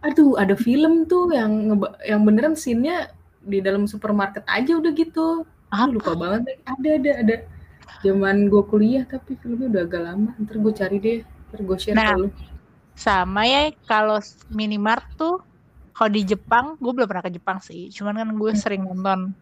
Aduh, 0.00 0.34
ada 0.40 0.56
film 0.56 1.04
tuh 1.04 1.28
yang 1.30 1.76
yang 2.02 2.24
beneran 2.24 2.56
scene-nya 2.56 3.12
di 3.44 3.60
dalam 3.60 3.84
supermarket 3.84 4.42
aja 4.48 4.80
udah 4.80 4.92
gitu. 4.96 5.44
Aduh, 5.70 6.00
lupa 6.00 6.16
banget. 6.16 6.56
Ada, 6.64 6.88
ada, 6.96 7.10
ada. 7.20 7.36
Zaman 8.02 8.50
gue 8.50 8.62
kuliah 8.66 9.04
tapi 9.06 9.36
filmnya 9.38 9.70
udah 9.70 9.82
agak 9.84 10.02
lama. 10.02 10.30
Ntar 10.40 10.56
gue 10.58 10.72
cari 10.72 10.96
deh. 10.98 11.18
Ntar 11.52 11.60
gue 11.62 11.76
share 11.76 11.96
Nah. 12.00 12.16
ke 12.16 12.22
lu. 12.24 12.28
Sama 12.92 13.48
ya 13.48 13.72
kalau 13.88 14.20
minimart 14.52 15.04
tuh 15.16 15.40
kalau 15.92 16.10
di 16.12 16.24
Jepang 16.24 16.80
gue 16.80 16.92
belum 16.92 17.08
pernah 17.08 17.24
ke 17.24 17.32
Jepang 17.32 17.58
sih. 17.60 17.92
Cuman 17.92 18.16
kan 18.16 18.28
gue 18.32 18.52
sering 18.56 18.82
nonton 18.84 19.36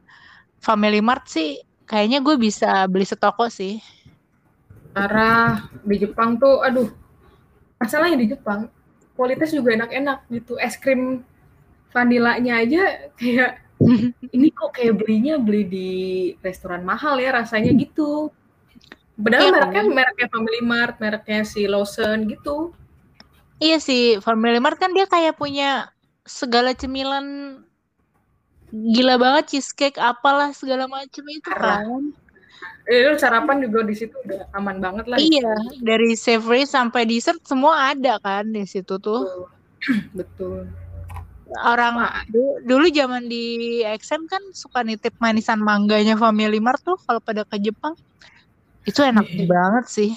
Family 0.61 1.01
Mart 1.01 1.25
sih 1.31 1.57
kayaknya 1.89 2.23
gue 2.23 2.37
bisa 2.37 2.85
beli 2.87 3.07
setoko 3.07 3.49
sih. 3.49 3.81
Parah 4.91 5.71
di 5.87 5.97
Jepang 6.03 6.37
tuh, 6.37 6.63
aduh, 6.63 6.91
masalahnya 7.79 8.19
di 8.19 8.35
Jepang 8.35 8.67
kualitas 9.15 9.51
juga 9.51 9.75
enak-enak 9.75 10.27
gitu. 10.31 10.55
Es 10.59 10.79
krim 10.79 11.23
vanilanya 11.91 12.63
aja 12.63 13.11
kayak 13.19 13.63
ini 14.37 14.53
kok 14.53 14.77
kayak 14.77 15.01
belinya 15.01 15.41
beli 15.41 15.63
di 15.67 15.91
restoran 16.45 16.85
mahal 16.85 17.17
ya 17.19 17.33
rasanya 17.35 17.73
gitu. 17.75 18.31
Padahal 19.21 19.49
Iya, 19.49 19.53
mereknya 19.53 19.83
mereknya 19.93 20.29
Family 20.33 20.61
Mart, 20.65 20.95
mereknya 20.97 21.41
si 21.45 21.69
Lawson 21.69 22.29
gitu. 22.29 22.73
Iya 23.61 23.77
sih, 23.77 24.19
Family 24.25 24.57
Mart 24.57 24.81
kan 24.81 24.91
dia 24.91 25.05
kayak 25.05 25.37
punya 25.37 25.93
segala 26.25 26.73
cemilan 26.73 27.61
gila 28.71 29.19
banget 29.19 29.53
cheesecake 29.53 29.99
apalah 29.99 30.55
segala 30.57 30.89
macam 30.89 31.25
itu 31.29 31.51
kan. 31.51 31.85
Eh, 32.89 33.07
lu 33.07 33.15
sarapan 33.21 33.61
juga 33.63 33.85
di 33.85 33.95
situ 33.95 34.17
udah 34.25 34.49
aman 34.57 34.81
banget 34.81 35.05
lah. 35.07 35.19
Iya, 35.21 35.53
dari 35.85 36.17
savory 36.17 36.65
sampai 36.65 37.05
dessert 37.05 37.39
semua 37.45 37.93
ada 37.93 38.17
kan 38.19 38.49
di 38.49 38.65
situ 38.65 38.97
tuh. 38.97 39.29
Betul. 39.29 39.45
Betul. 40.19 40.61
Orang 41.51 41.99
du- 42.31 42.63
dulu 42.63 42.87
zaman 42.95 43.27
di 43.27 43.83
XM 43.83 44.23
kan 44.31 44.39
suka 44.55 44.87
nitip 44.87 45.19
manisan 45.19 45.59
mangganya 45.59 46.15
Family 46.15 46.63
Mart 46.63 46.79
tuh 46.81 46.95
kalau 47.03 47.19
pada 47.19 47.43
ke 47.43 47.59
Jepang. 47.59 47.93
Itu 48.87 49.03
enak 49.03 49.27
Iya. 49.29 49.45
banget 49.51 49.85
sih. 49.91 50.11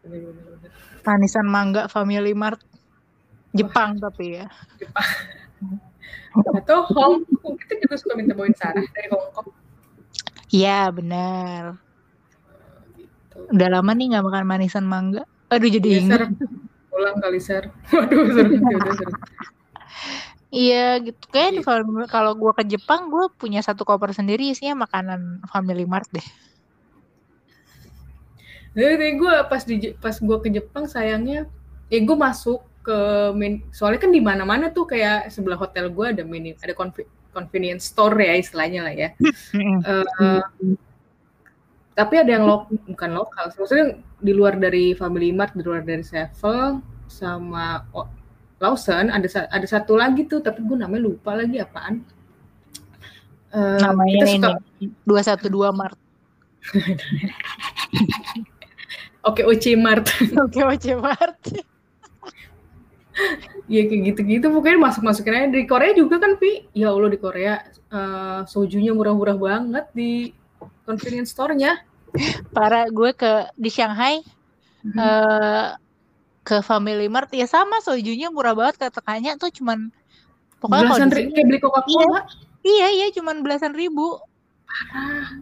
Bener-bener. 0.00 0.53
Manisan 1.04 1.46
mangga 1.46 1.86
Family 1.86 2.32
Mart. 2.32 2.60
Jepang 3.54 4.00
tapi 4.02 4.42
ya. 4.42 4.50
Atau 6.34 6.82
Hong 6.90 7.22
Kong 7.38 7.54
kita 7.54 7.78
juga 7.78 7.94
suka 7.94 8.18
minta 8.18 8.34
bawain 8.34 8.56
Sarah 8.58 8.82
dari 8.82 9.08
Hong 9.14 9.30
Kong. 9.30 9.48
Iya, 10.50 10.90
benar. 10.90 11.78
Gitu. 12.98 13.36
Udah 13.54 13.68
lama 13.78 13.90
nih 13.94 14.06
nggak 14.14 14.24
makan 14.26 14.44
manisan 14.46 14.86
mangga. 14.86 15.22
Aduh 15.54 15.70
jadi 15.70 16.02
inget. 16.02 16.18
Sar. 16.18 16.50
Pulang 16.90 17.16
kali 17.22 17.38
Sar. 17.38 17.64
Waduh. 17.94 18.26
Ya 18.26 18.32
seru. 18.98 19.14
Iya 20.54 20.86
gitu. 21.02 21.18
Gitu. 21.34 21.66
kalau 21.66 22.06
kalau 22.06 22.32
gue 22.38 22.52
ke 22.54 22.64
Jepang, 22.70 23.10
gue 23.10 23.26
punya 23.34 23.58
satu 23.58 23.82
koper 23.82 24.14
sendiri 24.14 24.54
isinya 24.54 24.86
makanan 24.86 25.42
Family 25.50 25.82
Mart 25.82 26.06
deh. 26.14 26.22
Jadi 28.74 29.06
gue 29.22 29.34
pas 29.46 29.62
di 29.62 29.94
pas 29.94 30.18
gue 30.18 30.36
ke 30.42 30.48
Jepang 30.50 30.90
sayangnya, 30.90 31.46
ya 31.86 31.98
gue 32.02 32.16
masuk 32.18 32.58
ke 32.82 32.96
main, 33.32 33.62
soalnya 33.72 34.02
kan 34.02 34.10
di 34.12 34.20
mana-mana 34.20 34.68
tuh 34.68 34.84
kayak 34.84 35.30
sebelah 35.32 35.56
hotel 35.56 35.88
gue 35.88 36.06
ada 36.10 36.22
mini 36.26 36.52
ada 36.58 36.74
conve- 36.76 37.08
convenience 37.32 37.88
store 37.94 38.18
ya 38.20 38.34
istilahnya 38.36 38.80
lah 38.84 38.94
ya. 38.94 39.08
Eh, 39.54 40.42
tapi 41.94 42.14
ada 42.18 42.30
yang 42.34 42.44
lo, 42.44 42.66
bukan 42.66 43.10
lokal, 43.14 43.54
maksudnya 43.54 44.02
di 44.18 44.32
luar 44.34 44.58
dari 44.58 44.98
Family 44.98 45.30
Mart, 45.30 45.54
di 45.54 45.62
luar 45.62 45.86
dari 45.86 46.02
Sevel 46.02 46.82
sama 47.06 47.86
O- 47.94 48.10
Lawson 48.58 49.14
ada 49.14 49.28
ada 49.48 49.66
satu 49.70 49.94
lagi 49.94 50.26
tuh, 50.26 50.42
tapi 50.42 50.60
gue 50.66 50.74
namanya 50.74 51.06
lupa 51.06 51.38
lagi 51.38 51.62
apaan. 51.62 52.02
Eh, 53.54 53.78
Namanya 53.80 54.26
kita 54.26 54.50
ini 54.82 54.90
dua 55.06 55.22
satu 55.22 55.46
dua 55.46 55.70
Mart. 55.70 55.94
Oke 59.24 59.42
Oci 59.42 59.72
Mart. 59.74 60.06
Oke 60.44 60.60
OC 60.60 60.84
Mart. 60.96 61.40
Iya 63.64 63.86
kayak 63.88 64.02
gitu-gitu 64.12 64.46
pokoknya 64.50 64.76
masuk-masukin 64.82 65.32
aja 65.32 65.48
di 65.48 65.64
Korea 65.64 65.94
juga 65.94 66.18
kan 66.18 66.36
Pi. 66.36 66.68
Ya 66.74 66.90
Allah 66.92 67.08
di 67.08 67.16
Korea 67.16 67.62
eh, 67.70 68.40
sojunya 68.44 68.92
murah-murah 68.92 69.38
banget 69.38 69.86
di 69.94 70.34
convenience 70.84 71.32
store-nya. 71.32 71.80
Para 72.52 72.84
gue 72.86 73.10
ke 73.12 73.48
di 73.54 73.70
Shanghai 73.70 74.20
eh 74.84 75.66
ke 76.44 76.60
Family 76.60 77.08
Mart 77.08 77.32
ya 77.32 77.48
sama 77.48 77.80
sojunya 77.80 78.28
murah 78.28 78.52
banget 78.52 78.76
katanya 78.92 79.32
tuh 79.40 79.48
cuman 79.48 79.88
pokoknya 80.60 80.92
Belasan 80.92 81.08
di 81.08 81.14
ri- 81.16 81.22
sini- 81.24 81.32
kayak 81.32 81.46
beli 81.48 81.60
Coca-Cola. 81.64 82.20
iya 82.60 82.88
iya 82.92 83.06
cuman 83.16 83.40
belasan 83.40 83.72
ribu. 83.72 84.20
Ah. 84.92 85.40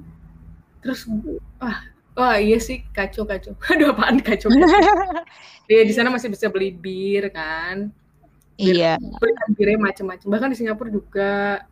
Terus 0.78 1.10
wah 1.58 1.78
wah 2.16 2.36
iya 2.36 2.58
sih 2.60 2.84
kacau 2.92 3.24
kacau. 3.24 3.52
Aduh 3.72 3.92
apaan 3.94 4.20
kacau. 4.20 4.48
kacau. 4.50 4.66
Iya 5.70 5.86
di 5.88 5.94
sana 5.94 6.10
masih 6.10 6.28
bisa 6.28 6.50
beli 6.52 6.74
bir 6.74 7.30
kan. 7.32 7.88
Iya. 8.58 8.98
Beli 8.98 9.32
birnya 9.56 9.78
macam-macam. 9.80 10.26
Bahkan 10.26 10.52
di 10.52 10.58
Singapura 10.58 10.90
juga. 10.92 11.64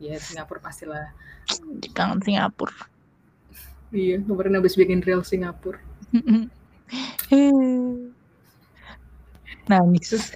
Ya 0.00 0.16
Singapura 0.16 0.62
pastilah. 0.62 1.10
Di 1.82 1.90
kangen 1.92 2.22
Singapura. 2.22 2.72
Iya 3.92 4.24
kemarin 4.24 4.56
habis 4.56 4.78
bikin 4.78 5.04
real 5.04 5.20
Singapura. 5.20 5.76
Nangis. 9.68 10.08
Terus 10.08 10.26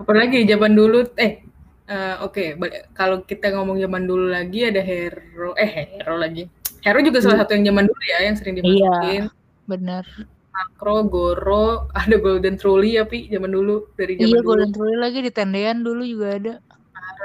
apalagi 0.00 0.42
zaman 0.48 0.74
dulu 0.74 1.06
eh 1.14 1.46
eh, 1.86 2.16
oke 2.20 2.58
bal- 2.58 2.90
kalau 2.96 3.22
kita 3.22 3.54
ngomong 3.54 3.78
zaman 3.78 4.02
dulu 4.08 4.26
lagi 4.34 4.66
ada 4.66 4.82
hero 4.82 5.54
eh 5.54 5.94
hero 5.94 6.18
lagi 6.18 6.50
hero 6.84 7.00
juga 7.00 7.18
salah 7.18 7.38
satu 7.40 7.52
yang 7.54 7.72
zaman 7.72 7.84
dulu 7.84 8.02
ya 8.04 8.18
yang 8.22 8.36
sering 8.36 8.54
dimasukin 8.54 9.32
Bener. 9.64 10.04
makro 10.46 11.02
goro 11.04 11.66
ada 11.96 12.16
golden 12.16 12.54
trolley 12.54 12.94
ya 12.94 13.02
pi 13.02 13.26
zaman 13.26 13.50
dulu 13.50 13.88
dari 13.94 14.14
zaman 14.14 14.28
Iya 14.28 14.36
dulu. 14.36 14.46
Golden 14.46 14.70
Trolley 14.70 14.98
lagi 14.98 15.18
di 15.18 15.30
tendean 15.30 15.80
dulu 15.80 16.02
juga 16.02 16.28
ada. 16.32 16.54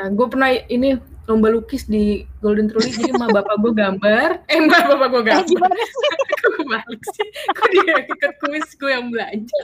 gue 0.01 0.27
pernah 0.27 0.47
ini 0.65 0.95
lomba 1.25 1.51
lukis 1.51 1.85
di 1.85 2.03
golden 2.39 2.65
trolley 2.65 2.89
jadi 2.89 3.11
sama 3.13 3.29
bapak 3.29 3.55
gue 3.59 3.73
gambar. 3.73 4.29
Eh 4.49 4.59
mbak 4.59 4.81
bapak 4.87 5.07
gue 5.07 5.19
Eh, 5.19 5.25
gambar. 5.27 5.45
gimana 5.45 5.75
sih? 5.77 6.09
kok 6.39 6.51
kebalik 6.55 7.01
sih. 7.11 7.27
Kok 7.49 7.67
dia 7.69 7.95
ikut 8.01 8.33
kuis 8.39 8.67
gue 8.73 8.89
yang 8.89 9.11
belanja 9.11 9.59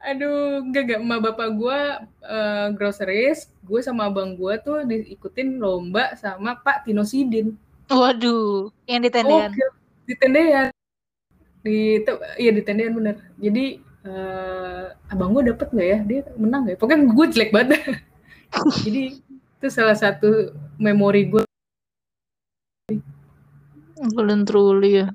aduh 0.00 0.64
enggak 0.64 0.82
enggak 0.88 1.00
emak 1.04 1.20
bapak 1.28 1.48
gue 1.54 1.80
eh, 2.24 2.66
groceries. 2.74 3.52
Gue 3.60 3.84
sama 3.84 4.08
abang 4.08 4.32
gue 4.34 4.54
tuh 4.64 4.82
diikutin 4.88 5.60
lomba 5.60 6.16
sama 6.16 6.56
Pak 6.56 6.88
Tino 6.88 7.04
Sidin. 7.04 7.54
Waduh, 7.90 8.70
yang 8.86 9.02
di 9.04 9.10
tendean. 9.12 9.50
Oke, 9.52 9.66
di 10.08 10.14
tendean. 10.16 10.68
Di 11.60 11.78
iya 12.40 12.50
di 12.54 12.62
tendean 12.64 12.96
bener. 12.96 13.16
Jadi 13.36 13.78
eh, 14.08 14.84
abang 15.12 15.36
gue 15.36 15.52
dapet 15.52 15.68
nggak 15.68 15.88
ya? 15.88 15.98
Dia 16.08 16.20
menang 16.40 16.60
nggak 16.64 16.74
ya? 16.74 16.80
Pokoknya 16.80 16.98
gue 17.12 17.26
jelek 17.36 17.50
banget. 17.52 17.80
Jadi 18.84 19.20
itu 19.60 19.66
salah 19.68 19.94
satu 19.94 20.56
memori 20.80 21.28
gue 21.28 21.44
Golden 24.16 24.48
Trolley 24.48 25.04
ya. 25.04 25.08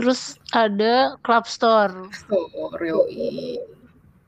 Terus 0.00 0.40
ada 0.56 1.20
Club 1.20 1.44
Store. 1.44 2.08
store 2.16 2.80
yoi. 2.80 3.60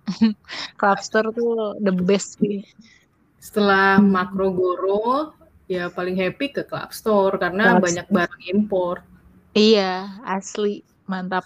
Club 0.80 0.98
Store 0.98 1.28
tuh 1.30 1.52
the 1.78 1.92
best 1.92 2.38
sih. 2.38 2.64
setelah 3.36 4.00
makro 4.00 4.48
goro 4.50 5.36
ya 5.64 5.88
paling 5.88 6.16
happy 6.16 6.48
ke 6.48 6.62
club 6.62 6.88
store 6.90 7.36
karena 7.36 7.76
Club 7.76 7.84
banyak 7.84 8.06
barang 8.08 8.42
impor 8.48 9.04
Iya, 9.52 10.16
asli. 10.24 10.80
Mantap. 11.04 11.44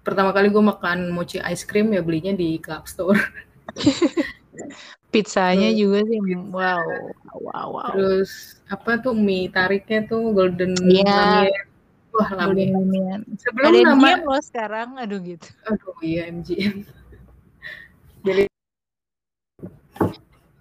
pertama 0.00 0.30
kali 0.30 0.48
gue 0.48 0.60
makan 0.60 1.08
mochi 1.08 1.40
ice 1.40 1.64
cream 1.64 1.88
ya 1.88 2.00
belinya 2.00 2.30
di 2.30 2.60
club 2.60 2.84
store 2.84 3.16
Pizzanya 5.08 5.70
Terus 5.70 5.80
juga 5.80 5.98
sih 6.04 6.18
wow. 6.52 6.84
Wow, 7.40 7.66
wow. 7.72 7.88
terus 7.88 8.30
apa 8.66 8.98
tuh 8.98 9.14
mie 9.14 9.48
tariknya 9.48 10.04
tuh 10.04 10.28
golden 10.30 10.76
ramen 10.76 11.48
wah 12.12 12.28
Ramen. 12.30 13.24
sebelum 13.40 13.70
Ada 13.70 13.80
nama 13.88 13.96
MGM 14.12 14.20
loh 14.22 14.42
sekarang, 14.44 14.88
aduh 15.00 15.18
gitu. 15.18 15.48
aduh 15.64 15.94
iya 15.98 16.28
MGM 16.28 16.84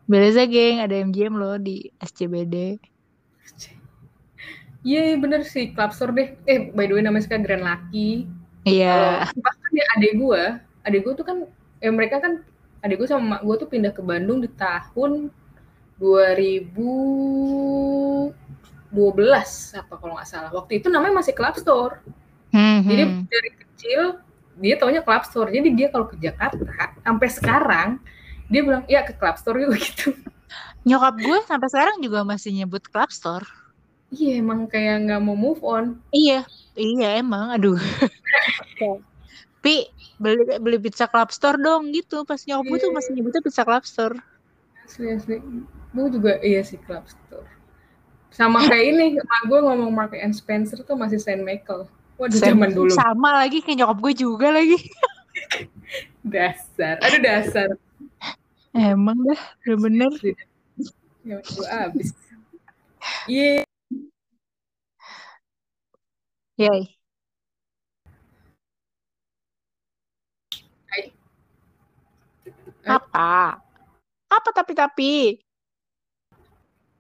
Beleza 0.10 0.44
geng, 0.46 0.84
ada 0.84 0.96
MGM 1.00 1.34
loh 1.36 1.56
di 1.58 1.90
SCBD. 2.02 2.80
iya 4.84 5.02
iya, 5.12 5.16
bener 5.16 5.48
sih 5.48 5.72
club 5.72 5.96
store 5.96 6.12
deh 6.12 6.36
eh 6.44 6.68
by 6.76 6.92
the 6.92 6.92
way 6.92 7.00
namanya 7.00 7.24
sekarang 7.24 7.48
Grand 7.48 7.64
Lucky 7.64 8.28
Iya. 8.64 9.28
Kalau 9.28 9.44
bahkan 9.44 9.72
ya 9.76 9.86
adik 10.00 10.14
gue, 10.20 10.44
adik 10.88 11.04
gue 11.04 11.14
tuh 11.20 11.26
kan, 11.28 11.38
ya 11.84 11.92
mereka 11.92 12.24
kan, 12.24 12.40
adik 12.84 13.00
gue 13.00 13.08
sama 13.08 13.40
mak 13.40 13.42
gue 13.44 13.56
tuh 13.60 13.68
pindah 13.68 13.92
ke 13.92 14.02
Bandung 14.04 14.40
di 14.40 14.48
tahun 14.56 15.32
2012 16.00 18.32
apa 19.80 19.94
kalau 20.00 20.14
nggak 20.16 20.28
salah. 20.28 20.52
Waktu 20.52 20.80
itu 20.80 20.88
namanya 20.88 21.24
masih 21.24 21.36
Club 21.36 21.56
Store. 21.60 22.00
Hmm, 22.56 22.88
Jadi 22.88 23.04
hmm. 23.04 23.24
dari 23.28 23.50
kecil 23.52 24.02
dia 24.64 24.76
taunya 24.80 25.04
Club 25.04 25.24
Store. 25.28 25.52
Jadi 25.52 25.76
dia 25.76 25.92
kalau 25.92 26.08
ke 26.08 26.16
Jakarta 26.20 26.64
sampai 27.04 27.28
sekarang 27.28 28.00
dia 28.48 28.62
bilang 28.62 28.84
ya 28.86 29.04
ke 29.04 29.14
Club 29.14 29.36
Store 29.36 29.58
yuk 29.58 29.76
gitu. 29.80 30.12
Nyokap 30.84 31.16
gue 31.16 31.38
sampai 31.44 31.68
sekarang 31.68 31.98
juga 32.00 32.24
masih 32.24 32.52
nyebut 32.52 32.84
Club 32.86 33.08
Store. 33.10 33.48
Iya 34.10 34.40
emang 34.40 34.68
kayak 34.68 35.10
nggak 35.10 35.22
mau 35.22 35.34
move 35.34 35.64
on. 35.64 35.98
Iya, 36.10 36.46
iya 36.76 37.18
emang. 37.18 37.50
Aduh. 37.50 37.80
Pi, 39.64 39.88
beli 40.20 40.44
beli 40.60 40.78
pizza 40.78 41.08
Club 41.08 41.32
Store 41.32 41.56
dong 41.56 41.90
gitu. 41.90 42.22
Pas 42.22 42.38
nyokap 42.44 42.66
gue 42.68 42.78
tuh 42.80 42.90
Iya. 42.92 42.96
masih 43.00 43.12
nyebutnya 43.16 43.42
pizza 43.42 43.64
Club 43.64 43.84
Store. 43.84 44.16
Asli 44.84 45.08
asli. 45.10 45.40
Gue 45.96 46.08
juga 46.12 46.38
iya 46.44 46.62
sih 46.62 46.78
Club 46.78 47.08
Store. 47.08 47.48
Sama 48.30 48.66
kayak 48.66 48.86
ini, 48.92 49.06
emak 49.16 49.42
gue 49.46 49.60
ngomong 49.62 49.94
Mark 49.94 50.14
and 50.14 50.34
Spencer 50.34 50.82
tuh 50.82 50.98
masih 50.98 51.18
Saint 51.18 51.40
Michael. 51.40 51.86
Di 52.28 52.38
Sam- 52.38 52.60
zaman 52.60 52.70
dulu. 52.70 52.92
Sama 52.92 53.40
lagi 53.40 53.64
kayak 53.64 53.82
nyokap 53.82 53.98
gue 54.02 54.14
juga 54.20 54.48
lagi. 54.52 54.78
Dasar. 56.24 57.00
Aduh 57.00 57.20
dasar. 57.20 57.70
Emang 58.74 59.22
dah, 59.22 59.42
udah 59.70 59.78
bener. 59.86 60.12
Ya, 61.22 61.38
gue 61.38 61.68
abis. 61.70 62.10
Iya. 63.30 63.62
Yay. 66.58 66.82
Hai. 70.90 71.04
Apa? 72.90 73.62
Apa 74.34 74.50
tapi-tapi? 74.50 75.38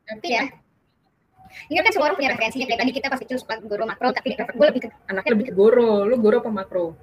Tapi 0.05 0.27
ya. 0.29 0.45
Ingat 1.73 1.89
kan 1.89 1.91
semua 1.93 2.05
orang 2.09 2.17
punya 2.21 2.31
referensinya 2.37 2.65
kayak 2.69 2.81
tadi 2.85 2.91
kita 2.93 3.07
pas 3.09 3.21
itu 3.21 3.33
suka 3.37 3.61
guru 3.61 3.85
makro 3.85 4.09
tapi 4.09 4.33
gue 4.33 4.65
lebih 4.69 4.81
ke 4.85 4.89
Anaknya 5.09 5.31
lebih 5.33 5.45
ke 5.49 5.53
goro. 5.57 6.05
Lu 6.05 6.21
goro 6.21 6.37
apa 6.37 6.53
makro? 6.53 6.93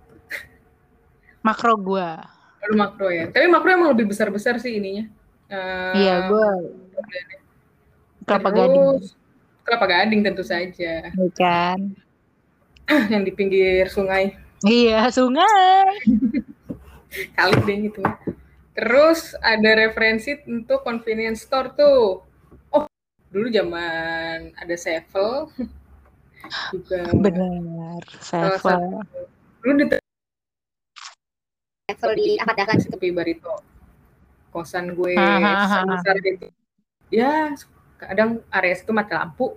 Makro 1.43 1.75
gue. 1.75 2.40
Lu 2.69 2.75
makro 2.77 3.09
ya. 3.09 3.31
Tapi 3.33 3.47
makro 3.49 3.69
emang 3.73 3.91
lebih 3.97 4.13
besar-besar 4.13 4.61
sih 4.61 4.77
ininya. 4.77 5.09
Eh, 5.51 5.93
Iya, 5.97 6.29
gue 6.29 6.49
kelapa 8.29 8.49
terus, 8.53 8.61
gading. 8.61 8.87
Kelapa 9.65 9.87
gading 9.89 10.21
tentu 10.23 10.45
saja. 10.45 10.93
Iya 11.09 11.29
kan? 11.35 11.79
Yang 13.13 13.23
di 13.27 13.33
pinggir 13.33 13.89
sungai. 13.89 14.37
Iya, 14.63 15.09
sungai. 15.09 15.89
Kali 17.37 17.55
deh 17.67 17.77
gitu. 17.91 18.03
Terus 18.77 19.35
ada 19.43 19.71
referensi 19.75 20.37
untuk 20.47 20.87
convenience 20.87 21.43
store 21.43 21.75
tuh. 21.75 22.23
Oh, 22.71 22.87
dulu 23.35 23.51
zaman 23.51 24.55
ada 24.55 24.75
Sevel. 24.79 25.51
Juga. 26.73 27.11
Salah 28.23 28.57
Sevel. 28.63 29.03
Dulu 29.61 29.73
di 29.77 30.00
level 31.91 32.11
di 32.15 32.39
Ahmad 32.39 32.55
Dahlan 32.55 32.79
tepi 32.79 33.09
Barito. 33.11 33.55
Kosan 34.51 34.95
gue 34.99 35.15
sebesar 35.15 36.17
gitu. 36.23 36.47
Ya, 37.11 37.55
kadang 37.99 38.43
area 38.51 38.75
itu 38.75 38.91
mati 38.95 39.15
lampu. 39.15 39.55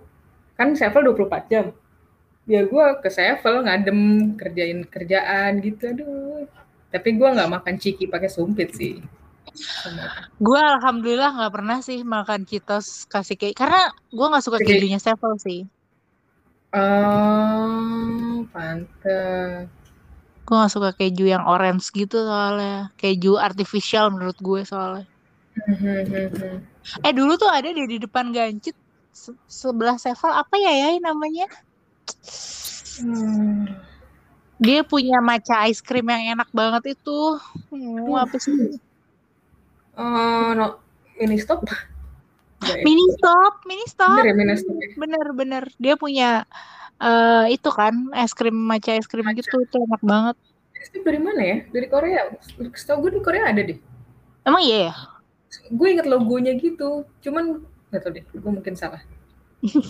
Kan 0.53 0.77
Sevel 0.77 1.13
24 1.13 1.49
jam. 1.49 1.65
Ya 2.45 2.61
gue 2.65 2.85
ke 3.01 3.09
Sevel 3.09 3.65
ngadem 3.65 4.33
kerjain 4.37 4.85
kerjaan 4.85 5.61
gitu. 5.61 5.93
Aduh. 5.93 6.45
Tapi 6.93 7.09
gue 7.17 7.25
nggak 7.25 7.49
makan 7.49 7.75
ciki 7.81 8.05
pakai 8.05 8.29
sumpit 8.29 8.69
sih. 8.77 9.01
Gue 10.37 10.61
alhamdulillah 10.61 11.41
nggak 11.41 11.53
pernah 11.53 11.77
sih 11.81 12.01
makan 12.05 12.45
Cheetos 12.45 13.09
kasih 13.09 13.37
keju 13.37 13.57
karena 13.57 13.89
gue 14.13 14.27
nggak 14.29 14.45
suka 14.45 14.57
kejunya 14.61 15.01
Sevel 15.01 15.37
sih. 15.41 15.65
Oh, 16.73 18.45
pantes. 18.49 19.69
Gue 20.53 20.61
gak 20.61 20.69
suka 20.69 20.93
keju 20.93 21.25
yang 21.25 21.49
orange 21.49 21.89
gitu 21.89 22.29
soalnya. 22.29 22.93
Keju 23.01 23.41
artificial 23.41 24.13
menurut 24.13 24.37
gue 24.37 24.61
soalnya. 24.61 25.09
Eh 27.01 27.09
dulu 27.09 27.41
tuh 27.41 27.49
ada 27.49 27.73
deh 27.73 27.89
di 27.89 27.97
depan 27.97 28.29
Gancit 28.29 28.77
se- 29.09 29.33
sebelah 29.49 29.97
Sevel 29.97 30.29
apa 30.29 30.53
ya 30.61 30.69
ya 30.69 31.01
namanya? 31.01 31.49
Hmm. 33.01 33.65
Dia 34.61 34.85
punya 34.85 35.25
matcha 35.25 35.65
ice 35.65 35.81
cream 35.81 36.05
yang 36.13 36.37
enak 36.37 36.53
banget 36.53 37.01
itu. 37.01 37.19
Hmm, 37.73 38.13
apa 38.13 38.37
sih? 38.37 38.53
Oh, 39.97 40.53
no. 40.53 40.77
Mini 41.17 41.41
stop? 41.41 41.65
Mini 42.61 43.05
stop, 43.17 43.53
mini 43.65 43.85
stop. 43.89 44.21
Bener 44.21 44.29
ya 44.29 44.33
mini 44.37 44.53
stop 44.53 44.77
ya? 44.77 44.89
Bener 45.01 45.25
bener. 45.33 45.63
Dia 45.81 45.97
punya 45.97 46.45
eh 47.03 47.45
itu 47.51 47.67
kan 47.67 47.91
es 48.15 48.31
krim 48.31 48.55
matcha 48.55 48.95
es 48.95 49.05
krim 49.05 49.21
Matcha. 49.21 49.43
gitu 49.43 49.59
itu 49.59 49.75
enak 49.77 49.99
banget. 50.01 50.35
Mini 50.71 50.85
stop 50.87 51.03
dari 51.03 51.19
mana 51.19 51.41
ya? 51.41 51.57
Dari 51.67 51.87
Korea? 51.87 52.21
Setahu 52.73 52.97
gue 53.03 53.11
di 53.15 53.21
Korea 53.21 53.51
ada 53.51 53.59
deh. 53.59 53.75
Emang 54.43 54.61
iya 54.61 54.77
ya? 54.87 54.93
Gue 55.69 55.87
inget 55.91 56.07
logonya 56.07 56.55
gitu. 56.55 57.03
Cuman 57.19 57.59
nggak 57.87 58.01
tahu 58.01 58.11
deh. 58.13 58.23
Gue 58.31 58.51
mungkin 58.51 58.73
salah. 58.73 59.03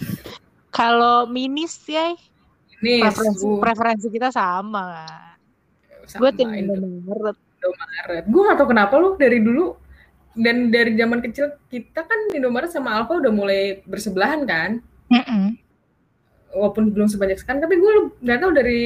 Kalau 0.74 1.26
minis 1.26 1.78
ya 1.86 2.14
Ini 2.82 3.00
preferensi, 3.00 3.42
gue 3.42 3.62
preferensi 3.62 4.08
kita 4.10 4.30
sama 4.30 5.06
sama 6.04 6.20
Gue 6.20 6.30
tim 6.34 6.50
Indo- 6.50 6.76
Indomaret. 6.76 7.38
Indomaret. 7.56 8.24
Gue 8.28 8.42
gak 8.44 8.58
tau 8.58 8.68
kenapa 8.68 8.94
lu 8.98 9.16
dari 9.16 9.40
dulu 9.40 9.78
dan 10.34 10.68
dari 10.68 10.98
zaman 10.98 11.22
kecil 11.22 11.54
kita 11.70 12.04
kan 12.04 12.20
Indomaret 12.34 12.70
sama 12.70 12.98
Alfa 12.98 13.16
udah 13.16 13.32
mulai 13.32 13.80
bersebelahan 13.86 14.44
kan. 14.44 14.82
Mm-mm. 15.08 15.56
Walaupun 16.54 16.94
belum 16.94 17.10
sebanyak 17.10 17.38
sekarang, 17.38 17.60
tapi 17.60 17.76
gue 17.76 17.92
nggak 18.20 18.40
tahu 18.40 18.52
dari 18.54 18.84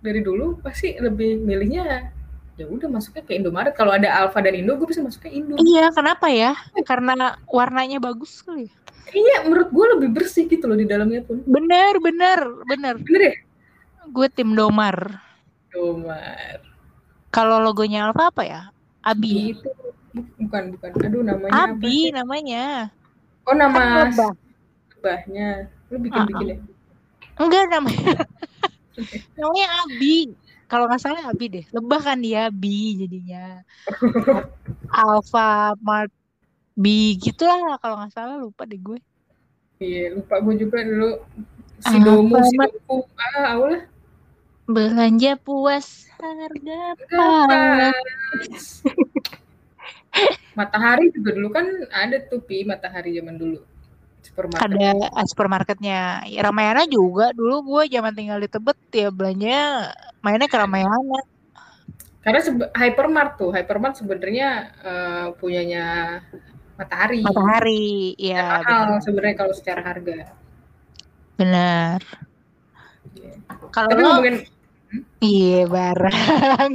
dari 0.00 0.20
dulu 0.20 0.56
pasti 0.58 0.96
lebih 0.96 1.36
milihnya 1.38 2.08
ya 2.56 2.64
udah 2.64 2.88
masuknya 2.88 3.20
ke 3.22 3.32
Indomaret. 3.32 3.72
Kalau 3.72 3.92
ada 3.92 4.08
Alfa 4.10 4.40
dan 4.40 4.52
Indo, 4.52 4.76
gue 4.76 4.84
bisa 4.84 5.00
masuknya 5.00 5.32
Indo. 5.32 5.54
Iya, 5.56 5.92
kenapa 5.92 6.28
ya? 6.28 6.52
Karena 6.84 7.16
warnanya 7.44 8.00
bagus 8.00 8.40
kali. 8.40 8.68
ya? 8.68 8.72
Iya, 9.10 9.36
menurut 9.44 9.68
gue 9.68 9.86
lebih 9.96 10.08
bersih 10.12 10.44
gitu 10.44 10.64
loh 10.64 10.76
di 10.76 10.84
dalamnya 10.84 11.20
pun. 11.20 11.40
Bener, 11.44 11.96
bener, 11.98 12.38
bener. 12.64 12.94
Bener 13.00 13.22
ya? 13.22 13.36
Gue 14.08 14.28
tim 14.28 14.52
Domar. 14.52 15.20
Indomaret. 15.70 16.60
Kalau 17.30 17.60
logonya 17.60 18.08
Alfa 18.08 18.28
apa 18.28 18.42
ya? 18.44 18.60
Abi. 19.00 19.56
Itu 19.56 19.70
bu- 20.12 20.28
bukan 20.36 20.62
bukan. 20.76 20.88
Aduh 21.00 21.22
namanya 21.22 21.52
apa 21.68 21.76
Abi 21.76 22.08
sih? 22.08 22.12
namanya. 22.12 22.64
Oh 23.44 23.54
nama 23.54 23.72
Kan 23.72 23.88
lebah. 24.12 24.32
lebahnya. 24.92 25.48
Lu 25.90 25.96
bikin 25.98 26.22
bikin 26.30 26.46
ya? 26.46 26.56
Enggak 27.40 27.64
namanya. 27.68 28.14
namanya 29.38 29.66
Abi. 29.86 30.34
Kalau 30.70 30.86
nggak 30.86 31.02
salah 31.02 31.22
Abi 31.26 31.50
deh. 31.50 31.64
Lebah 31.74 32.00
kan 32.00 32.18
dia 32.22 32.46
Bi 32.54 32.94
jadinya. 32.94 33.66
Alpha 34.94 35.74
Mart 35.82 36.14
B 36.78 37.16
gitu 37.18 37.44
lah 37.44 37.76
kalau 37.82 37.98
nggak 37.98 38.14
salah 38.14 38.38
lupa 38.38 38.62
deh 38.64 38.78
gue. 38.78 38.98
Iya, 39.80 40.14
lupa 40.14 40.38
gue 40.38 40.54
juga 40.60 40.84
dulu. 40.84 41.24
Si 41.80 41.96
Domu, 42.04 42.36
si? 42.44 42.56
Domu. 42.56 43.02
Ah, 43.16 43.56
aulah. 43.56 43.82
Belanja 44.70 45.34
puas 45.40 46.06
harga 46.20 46.80
pas. 47.10 47.94
Matahari 50.54 51.10
juga 51.10 51.30
dulu 51.34 51.48
kan 51.50 51.66
ada 51.90 52.20
tuh 52.22 52.44
Pi, 52.44 52.62
Matahari 52.62 53.16
zaman 53.16 53.40
dulu. 53.40 53.64
Supermarket. 54.20 54.64
Ada 54.68 54.90
ah, 55.12 55.26
supermarketnya. 55.26 56.00
Ya, 56.28 56.40
Ramayana 56.44 56.84
juga 56.86 57.32
dulu 57.32 57.76
gue 57.76 57.82
zaman 57.92 58.12
tinggal 58.12 58.38
di 58.40 58.48
Tebet 58.48 58.78
ya 58.92 59.08
belanja 59.08 59.90
mainnya 60.20 60.48
ke 60.48 60.56
Ramayana. 60.56 61.20
Karena 62.20 62.40
Hypermart 62.76 63.40
tuh, 63.40 63.48
Hypermart 63.48 63.96
sebenarnya 63.96 64.48
eh, 64.84 65.26
punyanya 65.40 65.84
Matahari. 66.76 67.20
Matahari, 67.20 68.16
ya 68.16 68.64
Mahal 68.64 69.00
sebenarnya 69.04 69.36
kalau 69.36 69.52
secara 69.56 69.80
harga. 69.84 70.32
benar. 71.40 72.04
Iya. 73.16 73.32
Kalau 73.72 73.88
Tapi 73.88 74.00
lo, 74.04 74.20
ngomongin 74.20 74.36
iya 75.24 75.64
barang. 75.64 76.72